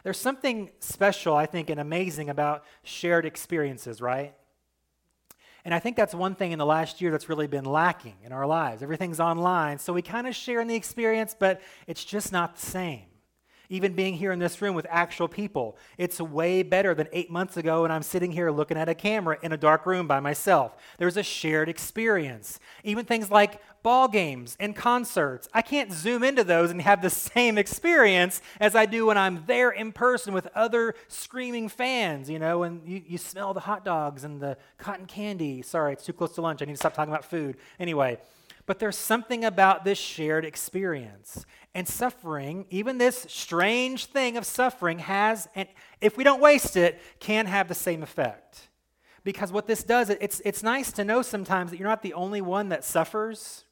There's 0.06 0.20
something 0.20 0.70
special, 0.78 1.34
I 1.34 1.46
think, 1.46 1.68
and 1.68 1.80
amazing 1.80 2.30
about 2.30 2.62
shared 2.84 3.26
experiences, 3.26 4.00
right? 4.00 4.36
And 5.64 5.74
I 5.74 5.80
think 5.80 5.96
that's 5.96 6.14
one 6.14 6.36
thing 6.36 6.52
in 6.52 6.60
the 6.60 6.64
last 6.64 7.00
year 7.00 7.10
that's 7.10 7.28
really 7.28 7.48
been 7.48 7.64
lacking 7.64 8.14
in 8.22 8.30
our 8.30 8.46
lives. 8.46 8.84
Everything's 8.84 9.18
online, 9.18 9.80
so 9.80 9.92
we 9.92 10.02
kind 10.02 10.28
of 10.28 10.36
share 10.36 10.60
in 10.60 10.68
the 10.68 10.76
experience, 10.76 11.34
but 11.36 11.60
it's 11.88 12.04
just 12.04 12.30
not 12.30 12.54
the 12.54 12.60
same 12.60 13.06
even 13.68 13.94
being 13.94 14.14
here 14.14 14.32
in 14.32 14.38
this 14.38 14.60
room 14.62 14.74
with 14.74 14.86
actual 14.88 15.28
people. 15.28 15.76
It's 15.98 16.20
way 16.20 16.62
better 16.62 16.94
than 16.94 17.08
eight 17.12 17.30
months 17.30 17.56
ago 17.56 17.82
when 17.82 17.90
I'm 17.90 18.02
sitting 18.02 18.32
here 18.32 18.50
looking 18.50 18.76
at 18.76 18.88
a 18.88 18.94
camera 18.94 19.38
in 19.42 19.52
a 19.52 19.56
dark 19.56 19.86
room 19.86 20.06
by 20.06 20.20
myself. 20.20 20.76
There's 20.98 21.16
a 21.16 21.22
shared 21.22 21.68
experience. 21.68 22.60
Even 22.84 23.04
things 23.04 23.30
like 23.30 23.60
ball 23.82 24.08
games 24.08 24.56
and 24.58 24.74
concerts. 24.74 25.48
I 25.54 25.62
can't 25.62 25.92
zoom 25.92 26.24
into 26.24 26.42
those 26.42 26.72
and 26.72 26.82
have 26.82 27.02
the 27.02 27.10
same 27.10 27.56
experience 27.56 28.42
as 28.58 28.74
I 28.74 28.84
do 28.84 29.06
when 29.06 29.16
I'm 29.16 29.44
there 29.46 29.70
in 29.70 29.92
person 29.92 30.34
with 30.34 30.48
other 30.56 30.94
screaming 31.06 31.68
fans, 31.68 32.28
you 32.28 32.40
know, 32.40 32.64
and 32.64 32.86
you, 32.86 33.02
you 33.06 33.16
smell 33.16 33.54
the 33.54 33.60
hot 33.60 33.84
dogs 33.84 34.24
and 34.24 34.40
the 34.40 34.56
cotton 34.78 35.06
candy. 35.06 35.62
Sorry, 35.62 35.92
it's 35.92 36.04
too 36.04 36.12
close 36.12 36.34
to 36.34 36.40
lunch. 36.40 36.62
I 36.62 36.64
need 36.64 36.72
to 36.72 36.78
stop 36.78 36.94
talking 36.94 37.12
about 37.12 37.24
food. 37.24 37.58
Anyway, 37.78 38.18
but 38.66 38.80
there's 38.80 38.96
something 38.96 39.44
about 39.44 39.84
this 39.84 39.98
shared 39.98 40.44
experience. 40.44 41.46
And 41.76 41.86
suffering, 41.86 42.64
even 42.70 42.96
this 42.96 43.26
strange 43.28 44.06
thing 44.06 44.38
of 44.38 44.46
suffering, 44.46 44.98
has, 45.00 45.46
and 45.54 45.68
if 46.00 46.16
we 46.16 46.24
don't 46.24 46.40
waste 46.40 46.74
it, 46.74 46.98
can 47.20 47.44
have 47.44 47.68
the 47.68 47.74
same 47.74 48.02
effect. 48.02 48.70
Because 49.24 49.52
what 49.52 49.66
this 49.66 49.82
does, 49.82 50.08
it's, 50.08 50.40
it's 50.46 50.62
nice 50.62 50.90
to 50.92 51.04
know 51.04 51.20
sometimes 51.20 51.70
that 51.70 51.78
you're 51.78 51.86
not 51.86 52.00
the 52.00 52.14
only 52.14 52.40
one 52.40 52.70
that 52.70 52.82
suffers. 52.82 53.64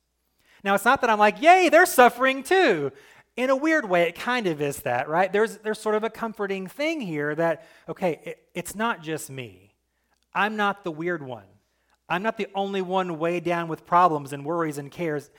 Now, 0.63 0.75
it's 0.75 0.85
not 0.85 1.01
that 1.01 1.09
I'm 1.09 1.19
like, 1.19 1.41
yay, 1.41 1.71
they're 1.71 1.87
suffering 1.87 2.43
too. 2.43 2.93
In 3.39 3.49
a 3.49 3.57
weird 3.57 3.89
way, 3.89 4.03
it 4.03 4.17
kind 4.17 4.47
of 4.49 4.61
is 4.61 4.81
that, 4.81 5.09
right? 5.09 5.33
There's, 5.33 5.57
there's 5.57 5.81
sort 5.81 5.95
of 5.95 6.05
a 6.05 6.11
comforting 6.11 6.67
thing 6.67 7.01
here 7.01 7.35
that, 7.35 7.67
okay, 7.89 8.21
it, 8.25 8.39
it's 8.53 8.75
not 8.75 9.03
just 9.03 9.31
me. 9.31 9.73
I'm 10.35 10.57
not 10.57 10.85
the 10.85 10.91
weird 10.91 11.23
one. 11.23 11.47
I'm 12.07 12.23
not 12.23 12.37
the 12.37 12.49
only 12.55 12.83
one 12.83 13.19
weighed 13.19 13.45
down 13.45 13.69
with 13.69 13.87
problems 13.87 14.35
and 14.35 14.45
worries 14.45 14.77
and 14.77 14.91
cares. 14.91 15.31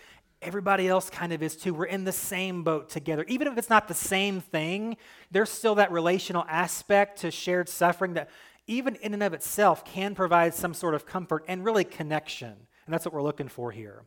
Everybody 0.41 0.88
else 0.88 1.10
kind 1.10 1.34
of 1.34 1.41
is 1.41 1.56
too. 1.56 1.74
We're 1.74 1.86
in 1.86 2.04
the 2.04 2.12
same 2.12 2.63
boat 2.63 2.89
together. 2.89 3.26
Even 3.28 3.48
if 3.48 3.58
it's 3.58 3.69
not 3.69 3.88
the 3.88 3.93
same 3.93 4.41
thing, 4.41 4.98
there's 5.32 5.50
still 5.50 5.76
that 5.76 5.91
relational 5.91 6.45
aspect 6.48 7.19
to 7.21 7.32
shared 7.32 7.69
suffering 7.69 8.13
that, 8.13 8.30
even 8.67 8.95
in 8.95 9.13
and 9.13 9.24
of 9.24 9.34
itself, 9.34 9.86
can 9.86 10.13
provide 10.15 10.54
some 10.54 10.74
sort 10.74 10.93
of 10.93 11.06
comfort 11.06 11.45
and 11.48 11.65
really 11.65 11.84
connection. 11.84 12.54
And 12.86 12.93
that's 12.93 13.06
what 13.06 13.13
we're 13.13 13.24
looking 13.24 13.48
for 13.48 13.71
here. 13.71 14.04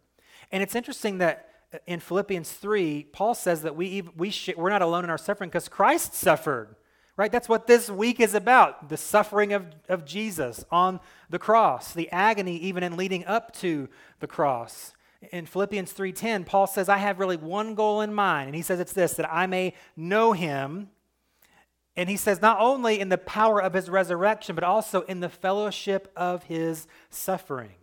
And 0.52 0.62
it's 0.62 0.74
interesting 0.74 1.18
that 1.18 1.48
uh, 1.74 1.78
in 1.86 2.00
Philippians 2.00 2.50
3, 2.52 3.08
Paul 3.12 3.34
says 3.34 3.62
that 3.62 3.74
we, 3.74 4.02
we 4.16 4.30
sh- 4.30 4.50
we're 4.56 4.70
not 4.70 4.82
alone 4.82 5.04
in 5.04 5.10
our 5.10 5.18
suffering 5.18 5.50
because 5.50 5.68
Christ 5.68 6.14
suffered 6.14 6.76
right? 7.18 7.32
That's 7.32 7.48
what 7.48 7.66
this 7.66 7.90
week 7.90 8.20
is 8.20 8.32
about 8.32 8.88
the 8.88 8.96
suffering 8.96 9.52
of, 9.52 9.66
of 9.88 10.06
Jesus 10.06 10.64
on 10.70 11.00
the 11.28 11.38
cross, 11.38 11.92
the 11.92 12.08
agony 12.12 12.56
even 12.58 12.84
in 12.84 12.96
leading 12.96 13.26
up 13.26 13.52
to 13.56 13.88
the 14.20 14.28
cross. 14.28 14.94
In 15.32 15.46
Philippians 15.46 15.92
3:10, 15.92 16.44
Paul 16.44 16.66
says, 16.66 16.88
"I 16.88 16.98
have 16.98 17.18
really 17.18 17.36
one 17.36 17.74
goal 17.74 18.00
in 18.00 18.14
mind." 18.14 18.48
And 18.48 18.56
he 18.56 18.62
says 18.62 18.78
it's 18.78 18.92
this 18.92 19.14
that 19.14 19.32
I 19.32 19.46
may 19.46 19.74
know 19.96 20.32
him. 20.32 20.90
And 21.96 22.08
he 22.08 22.16
says 22.16 22.40
not 22.40 22.60
only 22.60 23.00
in 23.00 23.08
the 23.08 23.18
power 23.18 23.60
of 23.60 23.72
his 23.72 23.90
resurrection, 23.90 24.54
but 24.54 24.62
also 24.62 25.02
in 25.02 25.18
the 25.18 25.28
fellowship 25.28 26.12
of 26.14 26.44
his 26.44 26.86
suffering. 27.10 27.74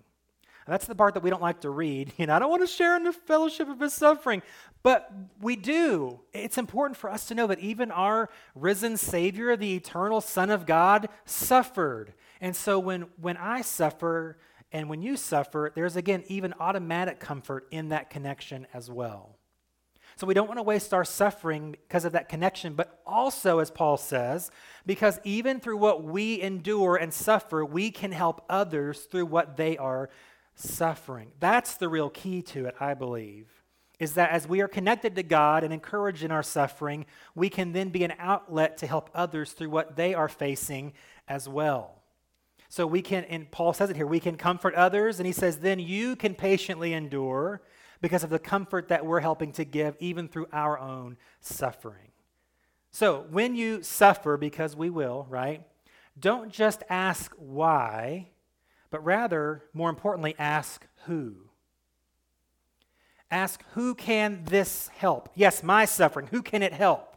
And 0.66 0.74
that's 0.74 0.88
the 0.88 0.96
part 0.96 1.14
that 1.14 1.24
we 1.24 1.30
don't 1.30 1.42
like 1.42 1.62
to 1.62 1.70
read. 1.70 2.14
You 2.18 2.28
know, 2.28 2.36
I 2.36 2.40
don't 2.40 2.50
want 2.50 2.64
to 2.64 2.68
share 2.68 2.96
in 2.96 3.04
the 3.04 3.12
fellowship 3.12 3.68
of 3.68 3.82
his 3.82 3.94
suffering, 3.94 4.42
but 4.84 5.12
we 5.42 5.58
do. 5.58 6.22
It's 6.32 6.58
important 6.58 6.98
for 6.98 7.10
us 7.10 7.28
to 7.28 7.36
know 7.36 7.48
that 7.48 7.60
even 7.60 7.92
our 7.92 8.30
risen 8.56 8.98
Savior, 8.98 9.58
the 9.58 9.76
eternal 9.76 10.22
Son 10.22 10.50
of 10.50 10.66
God, 10.66 11.10
suffered. 11.26 12.14
And 12.40 12.56
so 12.56 12.80
when, 12.80 13.08
when 13.20 13.38
I 13.38 13.62
suffer 13.62 14.38
and 14.76 14.90
when 14.90 15.02
you 15.02 15.16
suffer, 15.16 15.72
there's 15.74 15.96
again 15.96 16.26
even 16.28 16.54
automatic 16.60 17.18
comfort 17.18 17.66
in 17.72 17.90
that 17.90 18.10
connection 18.10 18.68
as 18.74 18.92
well. 18.92 19.38
So 20.18 20.28
we 20.28 20.34
don't 20.34 20.50
want 20.50 20.60
to 20.60 20.64
waste 20.64 20.94
our 20.94 21.06
suffering 21.06 21.72
because 21.72 22.04
of 22.04 22.12
that 22.12 22.28
connection, 22.28 22.74
but 22.74 23.00
also, 23.06 23.60
as 23.60 23.72
Paul 23.72 23.96
says, 23.96 24.52
because 24.86 25.18
even 25.24 25.62
through 25.62 25.78
what 25.78 26.04
we 26.04 26.42
endure 26.42 26.98
and 26.98 27.14
suffer, 27.14 27.64
we 27.64 27.90
can 27.90 28.12
help 28.12 28.44
others 28.50 29.04
through 29.04 29.28
what 29.28 29.56
they 29.56 29.78
are 29.78 30.10
suffering. 30.56 31.32
That's 31.40 31.76
the 31.76 31.88
real 31.88 32.10
key 32.10 32.42
to 32.42 32.66
it, 32.66 32.76
I 32.78 32.96
believe. 32.96 33.48
Is 33.98 34.16
that 34.16 34.32
as 34.32 34.46
we 34.46 34.60
are 34.60 34.68
connected 34.68 35.16
to 35.16 35.24
God 35.24 35.64
and 35.64 35.72
encouraged 35.72 36.22
in 36.22 36.32
our 36.32 36.44
suffering, 36.44 37.06
we 37.34 37.50
can 37.50 37.72
then 37.72 37.92
be 37.92 38.04
an 38.04 38.14
outlet 38.20 38.76
to 38.80 38.88
help 38.88 39.10
others 39.16 39.54
through 39.54 39.70
what 39.70 39.96
they 39.96 40.14
are 40.14 40.28
facing 40.28 40.92
as 41.30 41.48
well. 41.48 42.02
So 42.76 42.86
we 42.86 43.02
can, 43.02 43.24
and 43.30 43.50
Paul 43.50 43.72
says 43.72 43.90
it 43.90 43.96
here, 43.96 44.06
we 44.06 44.20
can 44.20 44.36
comfort 44.36 44.76
others, 44.76 45.22
and 45.22 45.26
he 45.26 45.32
says, 45.32 45.60
then 45.60 45.80
you 45.80 46.18
can 46.18 46.36
patiently 46.36 46.92
endure 46.92 47.62
because 48.02 48.22
of 48.22 48.30
the 48.30 48.38
comfort 48.38 48.90
that 48.90 49.06
we're 49.06 49.22
helping 49.22 49.54
to 49.54 49.64
give, 49.64 49.96
even 50.02 50.28
through 50.28 50.48
our 50.52 50.78
own 50.78 51.16
suffering. 51.40 52.12
So 52.92 53.28
when 53.30 53.56
you 53.56 53.82
suffer, 53.82 54.36
because 54.36 54.76
we 54.76 54.90
will, 54.90 55.26
right? 55.30 55.64
Don't 56.20 56.52
just 56.52 56.84
ask 56.90 57.32
why, 57.38 58.32
but 58.90 59.06
rather, 59.06 59.64
more 59.72 59.90
importantly, 59.90 60.36
ask 60.38 60.86
who. 61.06 61.48
Ask 63.32 63.64
who 63.72 63.96
can 63.96 64.44
this 64.44 64.90
help? 64.90 65.30
Yes, 65.34 65.64
my 65.64 65.86
suffering. 65.86 66.28
Who 66.28 66.42
can 66.42 66.62
it 66.62 66.74
help? 66.74 67.16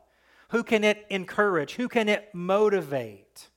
Who 0.50 0.62
can 0.62 0.84
it 0.84 1.04
encourage? 1.10 1.74
Who 1.74 1.88
can 1.88 2.08
it 2.08 2.28
motivate? 2.32 3.48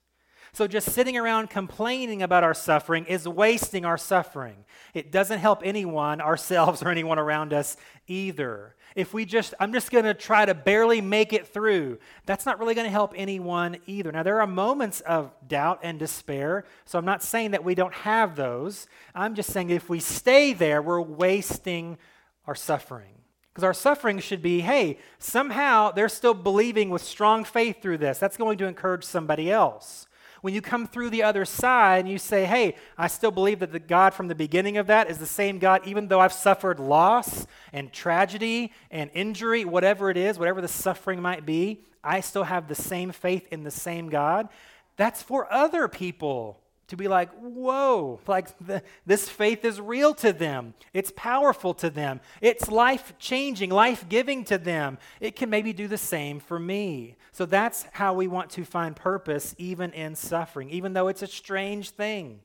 So, 0.53 0.67
just 0.67 0.91
sitting 0.91 1.17
around 1.17 1.49
complaining 1.49 2.21
about 2.21 2.43
our 2.43 2.53
suffering 2.53 3.05
is 3.05 3.25
wasting 3.25 3.85
our 3.85 3.97
suffering. 3.97 4.65
It 4.93 5.09
doesn't 5.11 5.39
help 5.39 5.61
anyone, 5.63 6.19
ourselves, 6.19 6.83
or 6.83 6.89
anyone 6.89 7.17
around 7.17 7.53
us 7.53 7.77
either. 8.07 8.75
If 8.93 9.13
we 9.13 9.23
just, 9.23 9.53
I'm 9.61 9.71
just 9.71 9.91
going 9.91 10.03
to 10.03 10.13
try 10.13 10.43
to 10.43 10.53
barely 10.53 10.99
make 10.99 11.31
it 11.31 11.47
through, 11.47 11.99
that's 12.25 12.45
not 12.45 12.59
really 12.59 12.75
going 12.75 12.85
to 12.85 12.91
help 12.91 13.13
anyone 13.15 13.77
either. 13.87 14.11
Now, 14.11 14.23
there 14.23 14.41
are 14.41 14.47
moments 14.47 14.99
of 15.01 15.31
doubt 15.47 15.79
and 15.83 15.97
despair, 15.97 16.65
so 16.83 16.99
I'm 16.99 17.05
not 17.05 17.23
saying 17.23 17.51
that 17.51 17.63
we 17.63 17.73
don't 17.73 17.93
have 17.93 18.35
those. 18.35 18.87
I'm 19.15 19.35
just 19.35 19.51
saying 19.51 19.69
if 19.69 19.89
we 19.89 20.01
stay 20.01 20.51
there, 20.51 20.81
we're 20.81 20.99
wasting 20.99 21.97
our 22.45 22.55
suffering. 22.55 23.13
Because 23.53 23.63
our 23.63 23.73
suffering 23.73 24.19
should 24.19 24.41
be 24.41 24.61
hey, 24.61 24.97
somehow 25.19 25.91
they're 25.91 26.09
still 26.09 26.33
believing 26.33 26.89
with 26.89 27.01
strong 27.01 27.43
faith 27.43 27.81
through 27.81 27.97
this. 27.99 28.17
That's 28.17 28.37
going 28.37 28.57
to 28.57 28.65
encourage 28.65 29.03
somebody 29.03 29.49
else. 29.51 30.07
When 30.41 30.53
you 30.53 30.61
come 30.61 30.87
through 30.87 31.11
the 31.11 31.23
other 31.23 31.45
side 31.45 31.99
and 31.99 32.09
you 32.09 32.17
say, 32.17 32.45
hey, 32.45 32.75
I 32.97 33.07
still 33.07 33.31
believe 33.31 33.59
that 33.59 33.71
the 33.71 33.79
God 33.79 34.13
from 34.13 34.27
the 34.27 34.35
beginning 34.35 34.77
of 34.77 34.87
that 34.87 35.09
is 35.09 35.19
the 35.19 35.25
same 35.27 35.59
God, 35.59 35.87
even 35.87 36.07
though 36.07 36.19
I've 36.19 36.33
suffered 36.33 36.79
loss 36.79 37.45
and 37.71 37.93
tragedy 37.93 38.73
and 38.89 39.11
injury, 39.13 39.65
whatever 39.65 40.09
it 40.09 40.17
is, 40.17 40.39
whatever 40.39 40.59
the 40.59 40.67
suffering 40.67 41.21
might 41.21 41.45
be, 41.45 41.85
I 42.03 42.21
still 42.21 42.43
have 42.43 42.67
the 42.67 42.75
same 42.75 43.11
faith 43.11 43.47
in 43.51 43.63
the 43.63 43.71
same 43.71 44.09
God. 44.09 44.49
That's 44.97 45.21
for 45.21 45.51
other 45.53 45.87
people 45.87 46.59
to 46.91 46.97
be 46.97 47.07
like, 47.07 47.31
whoa, 47.39 48.19
like 48.27 48.49
the, 48.59 48.83
this 49.05 49.29
faith 49.29 49.63
is 49.63 49.79
real 49.79 50.13
to 50.15 50.33
them. 50.33 50.73
It's 50.93 51.09
powerful 51.15 51.73
to 51.75 51.89
them. 51.89 52.19
It's 52.41 52.69
life 52.69 53.13
changing, 53.17 53.69
life 53.69 54.09
giving 54.09 54.43
to 54.45 54.57
them. 54.57 54.97
It 55.21 55.37
can 55.37 55.49
maybe 55.49 55.71
do 55.71 55.87
the 55.87 55.97
same 55.97 56.41
for 56.41 56.59
me. 56.59 57.15
So 57.31 57.45
that's 57.45 57.85
how 57.93 58.13
we 58.13 58.27
want 58.27 58.49
to 58.51 58.65
find 58.65 58.93
purpose 58.93 59.55
even 59.57 59.93
in 59.93 60.15
suffering, 60.15 60.69
even 60.69 60.91
though 60.91 61.07
it's 61.07 61.21
a 61.21 61.27
strange 61.27 61.91
thing, 61.91 62.41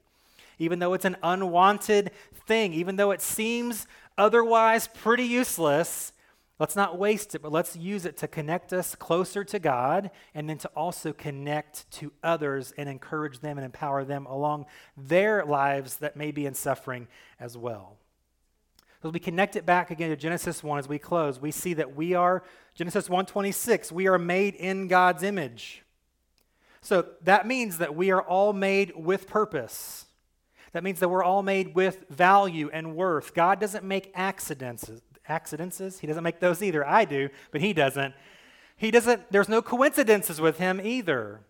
even 0.60 0.78
though 0.78 0.94
it's 0.94 1.04
an 1.04 1.16
unwanted 1.24 2.12
thing, 2.46 2.72
even 2.72 2.94
though 2.94 3.10
it 3.10 3.22
seems 3.22 3.88
otherwise 4.16 4.86
pretty 4.86 5.24
useless. 5.24 6.12
Let's 6.58 6.76
not 6.76 6.98
waste 6.98 7.34
it, 7.34 7.42
but 7.42 7.52
let's 7.52 7.76
use 7.76 8.06
it 8.06 8.16
to 8.18 8.28
connect 8.28 8.72
us 8.72 8.94
closer 8.94 9.44
to 9.44 9.58
God 9.58 10.10
and 10.34 10.48
then 10.48 10.56
to 10.58 10.68
also 10.68 11.12
connect 11.12 11.90
to 11.92 12.12
others 12.22 12.72
and 12.78 12.88
encourage 12.88 13.40
them 13.40 13.58
and 13.58 13.64
empower 13.64 14.04
them 14.04 14.24
along 14.24 14.64
their 14.96 15.44
lives 15.44 15.98
that 15.98 16.16
may 16.16 16.30
be 16.30 16.46
in 16.46 16.54
suffering 16.54 17.08
as 17.38 17.58
well. 17.58 17.98
So 19.02 19.10
as 19.10 19.12
we 19.12 19.20
connect 19.20 19.56
it 19.56 19.66
back 19.66 19.90
again 19.90 20.08
to 20.08 20.16
Genesis 20.16 20.64
1 20.64 20.78
as 20.78 20.88
we 20.88 20.98
close, 20.98 21.38
we 21.38 21.50
see 21.50 21.74
that 21.74 21.94
we 21.94 22.14
are 22.14 22.42
Genesis 22.74 23.08
1:26, 23.08 23.92
we 23.92 24.06
are 24.06 24.18
made 24.18 24.54
in 24.54 24.88
God's 24.88 25.22
image. 25.22 25.82
So 26.80 27.06
that 27.22 27.46
means 27.46 27.78
that 27.78 27.94
we 27.94 28.10
are 28.10 28.22
all 28.22 28.54
made 28.54 28.92
with 28.96 29.26
purpose. 29.26 30.06
That 30.72 30.84
means 30.84 31.00
that 31.00 31.08
we're 31.08 31.24
all 31.24 31.42
made 31.42 31.74
with 31.74 32.08
value 32.08 32.70
and 32.72 32.94
worth. 32.94 33.34
God 33.34 33.60
doesn't 33.60 33.84
make 33.84 34.12
accidents 34.14 34.90
accidents. 35.28 35.98
He 35.98 36.06
doesn't 36.06 36.22
make 36.22 36.40
those 36.40 36.62
either. 36.62 36.86
I 36.86 37.04
do, 37.04 37.28
but 37.50 37.60
he 37.60 37.72
doesn't. 37.72 38.14
He 38.76 38.90
doesn't, 38.90 39.32
there's 39.32 39.48
no 39.48 39.62
coincidences 39.62 40.40
with 40.40 40.58
him 40.58 40.80
either. 40.82 41.40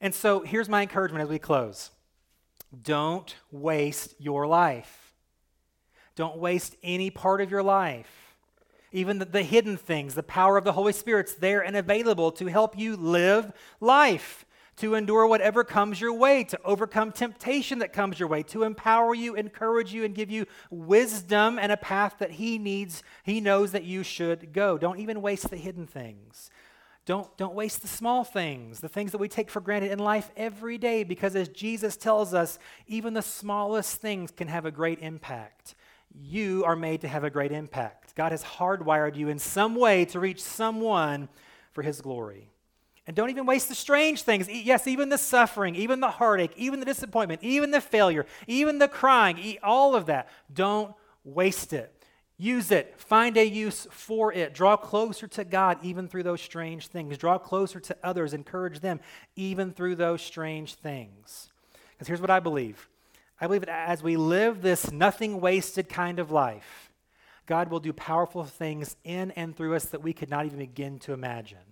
And 0.00 0.14
so 0.14 0.40
here's 0.40 0.68
my 0.68 0.82
encouragement 0.82 1.22
as 1.22 1.28
we 1.28 1.38
close 1.38 1.90
don't 2.82 3.34
waste 3.50 4.14
your 4.18 4.46
life. 4.46 5.14
Don't 6.16 6.38
waste 6.38 6.76
any 6.82 7.10
part 7.10 7.40
of 7.40 7.50
your 7.50 7.62
life. 7.62 8.34
Even 8.90 9.18
the, 9.18 9.24
the, 9.24 9.42
hidden 9.42 9.76
things, 9.76 10.14
the 10.14 10.22
power 10.22 10.56
of 10.56 10.64
the 10.64 10.72
Holy 10.72 10.92
Spirit's 10.92 11.34
there 11.34 11.60
and 11.60 11.76
available 11.76 12.32
to 12.32 12.46
help 12.46 12.76
you 12.76 12.96
live 12.96 13.52
life 13.80 14.44
to 14.78 14.94
endure 14.94 15.26
whatever 15.26 15.64
comes 15.64 16.00
your 16.00 16.12
way, 16.12 16.44
to 16.44 16.58
overcome 16.64 17.12
temptation 17.12 17.80
that 17.80 17.92
comes 17.92 18.18
your 18.18 18.28
way, 18.28 18.42
to 18.44 18.62
empower 18.62 19.14
you, 19.14 19.34
encourage 19.34 19.92
you, 19.92 20.04
and 20.04 20.14
give 20.14 20.30
you 20.30 20.46
wisdom 20.70 21.58
and 21.58 21.72
a 21.72 21.76
path 21.76 22.16
that 22.18 22.32
He 22.32 22.58
needs, 22.58 23.02
He 23.22 23.40
knows 23.40 23.72
that 23.72 23.84
you 23.84 24.02
should 24.02 24.52
go. 24.52 24.78
Don't 24.78 25.00
even 25.00 25.22
waste 25.22 25.50
the 25.50 25.56
hidden 25.56 25.86
things. 25.86 26.50
Don't, 27.06 27.34
don't 27.38 27.54
waste 27.54 27.80
the 27.80 27.88
small 27.88 28.22
things, 28.22 28.80
the 28.80 28.88
things 28.88 29.12
that 29.12 29.18
we 29.18 29.28
take 29.28 29.50
for 29.50 29.60
granted 29.62 29.90
in 29.90 29.98
life 29.98 30.30
every 30.36 30.76
day, 30.76 31.04
because 31.04 31.34
as 31.34 31.48
Jesus 31.48 31.96
tells 31.96 32.34
us, 32.34 32.58
even 32.86 33.14
the 33.14 33.22
smallest 33.22 34.00
things 34.00 34.30
can 34.30 34.46
have 34.46 34.66
a 34.66 34.70
great 34.70 34.98
impact. 35.00 35.74
You 36.14 36.64
are 36.66 36.76
made 36.76 37.00
to 37.00 37.08
have 37.08 37.24
a 37.24 37.30
great 37.30 37.50
impact. 37.50 38.14
God 38.14 38.32
has 38.32 38.44
hardwired 38.44 39.16
you 39.16 39.28
in 39.28 39.38
some 39.38 39.74
way 39.74 40.04
to 40.06 40.20
reach 40.20 40.42
someone 40.42 41.30
for 41.72 41.82
His 41.82 42.00
glory. 42.00 42.50
And 43.08 43.16
don't 43.16 43.30
even 43.30 43.46
waste 43.46 43.70
the 43.70 43.74
strange 43.74 44.20
things. 44.20 44.50
Yes, 44.50 44.86
even 44.86 45.08
the 45.08 45.16
suffering, 45.16 45.74
even 45.74 46.00
the 46.00 46.10
heartache, 46.10 46.52
even 46.58 46.78
the 46.78 46.84
disappointment, 46.84 47.42
even 47.42 47.70
the 47.70 47.80
failure, 47.80 48.26
even 48.46 48.78
the 48.78 48.86
crying, 48.86 49.56
all 49.62 49.96
of 49.96 50.06
that. 50.06 50.28
Don't 50.52 50.94
waste 51.24 51.72
it. 51.72 51.90
Use 52.36 52.70
it. 52.70 53.00
Find 53.00 53.38
a 53.38 53.48
use 53.48 53.88
for 53.90 54.30
it. 54.30 54.52
Draw 54.52 54.76
closer 54.76 55.26
to 55.26 55.44
God 55.44 55.78
even 55.82 56.06
through 56.06 56.24
those 56.24 56.42
strange 56.42 56.88
things. 56.88 57.16
Draw 57.16 57.38
closer 57.38 57.80
to 57.80 57.96
others. 58.04 58.34
Encourage 58.34 58.80
them 58.80 59.00
even 59.36 59.72
through 59.72 59.94
those 59.94 60.20
strange 60.20 60.74
things. 60.74 61.48
Because 61.92 62.08
here's 62.08 62.20
what 62.20 62.30
I 62.30 62.40
believe 62.40 62.90
I 63.40 63.46
believe 63.46 63.62
that 63.62 63.88
as 63.88 64.02
we 64.02 64.18
live 64.18 64.60
this 64.60 64.92
nothing 64.92 65.40
wasted 65.40 65.88
kind 65.88 66.18
of 66.18 66.30
life, 66.30 66.92
God 67.46 67.70
will 67.70 67.80
do 67.80 67.94
powerful 67.94 68.44
things 68.44 68.96
in 69.02 69.30
and 69.30 69.56
through 69.56 69.76
us 69.76 69.86
that 69.86 70.02
we 70.02 70.12
could 70.12 70.28
not 70.28 70.44
even 70.44 70.58
begin 70.58 70.98
to 71.00 71.14
imagine. 71.14 71.67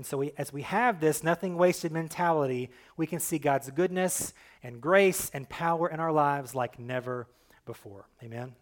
And 0.00 0.06
so, 0.06 0.16
we, 0.16 0.32
as 0.38 0.50
we 0.50 0.62
have 0.62 0.98
this 0.98 1.22
nothing 1.22 1.58
wasted 1.58 1.92
mentality, 1.92 2.70
we 2.96 3.06
can 3.06 3.20
see 3.20 3.38
God's 3.38 3.70
goodness 3.70 4.32
and 4.62 4.80
grace 4.80 5.30
and 5.34 5.46
power 5.46 5.90
in 5.90 6.00
our 6.00 6.10
lives 6.10 6.54
like 6.54 6.78
never 6.78 7.28
before. 7.66 8.08
Amen. 8.22 8.54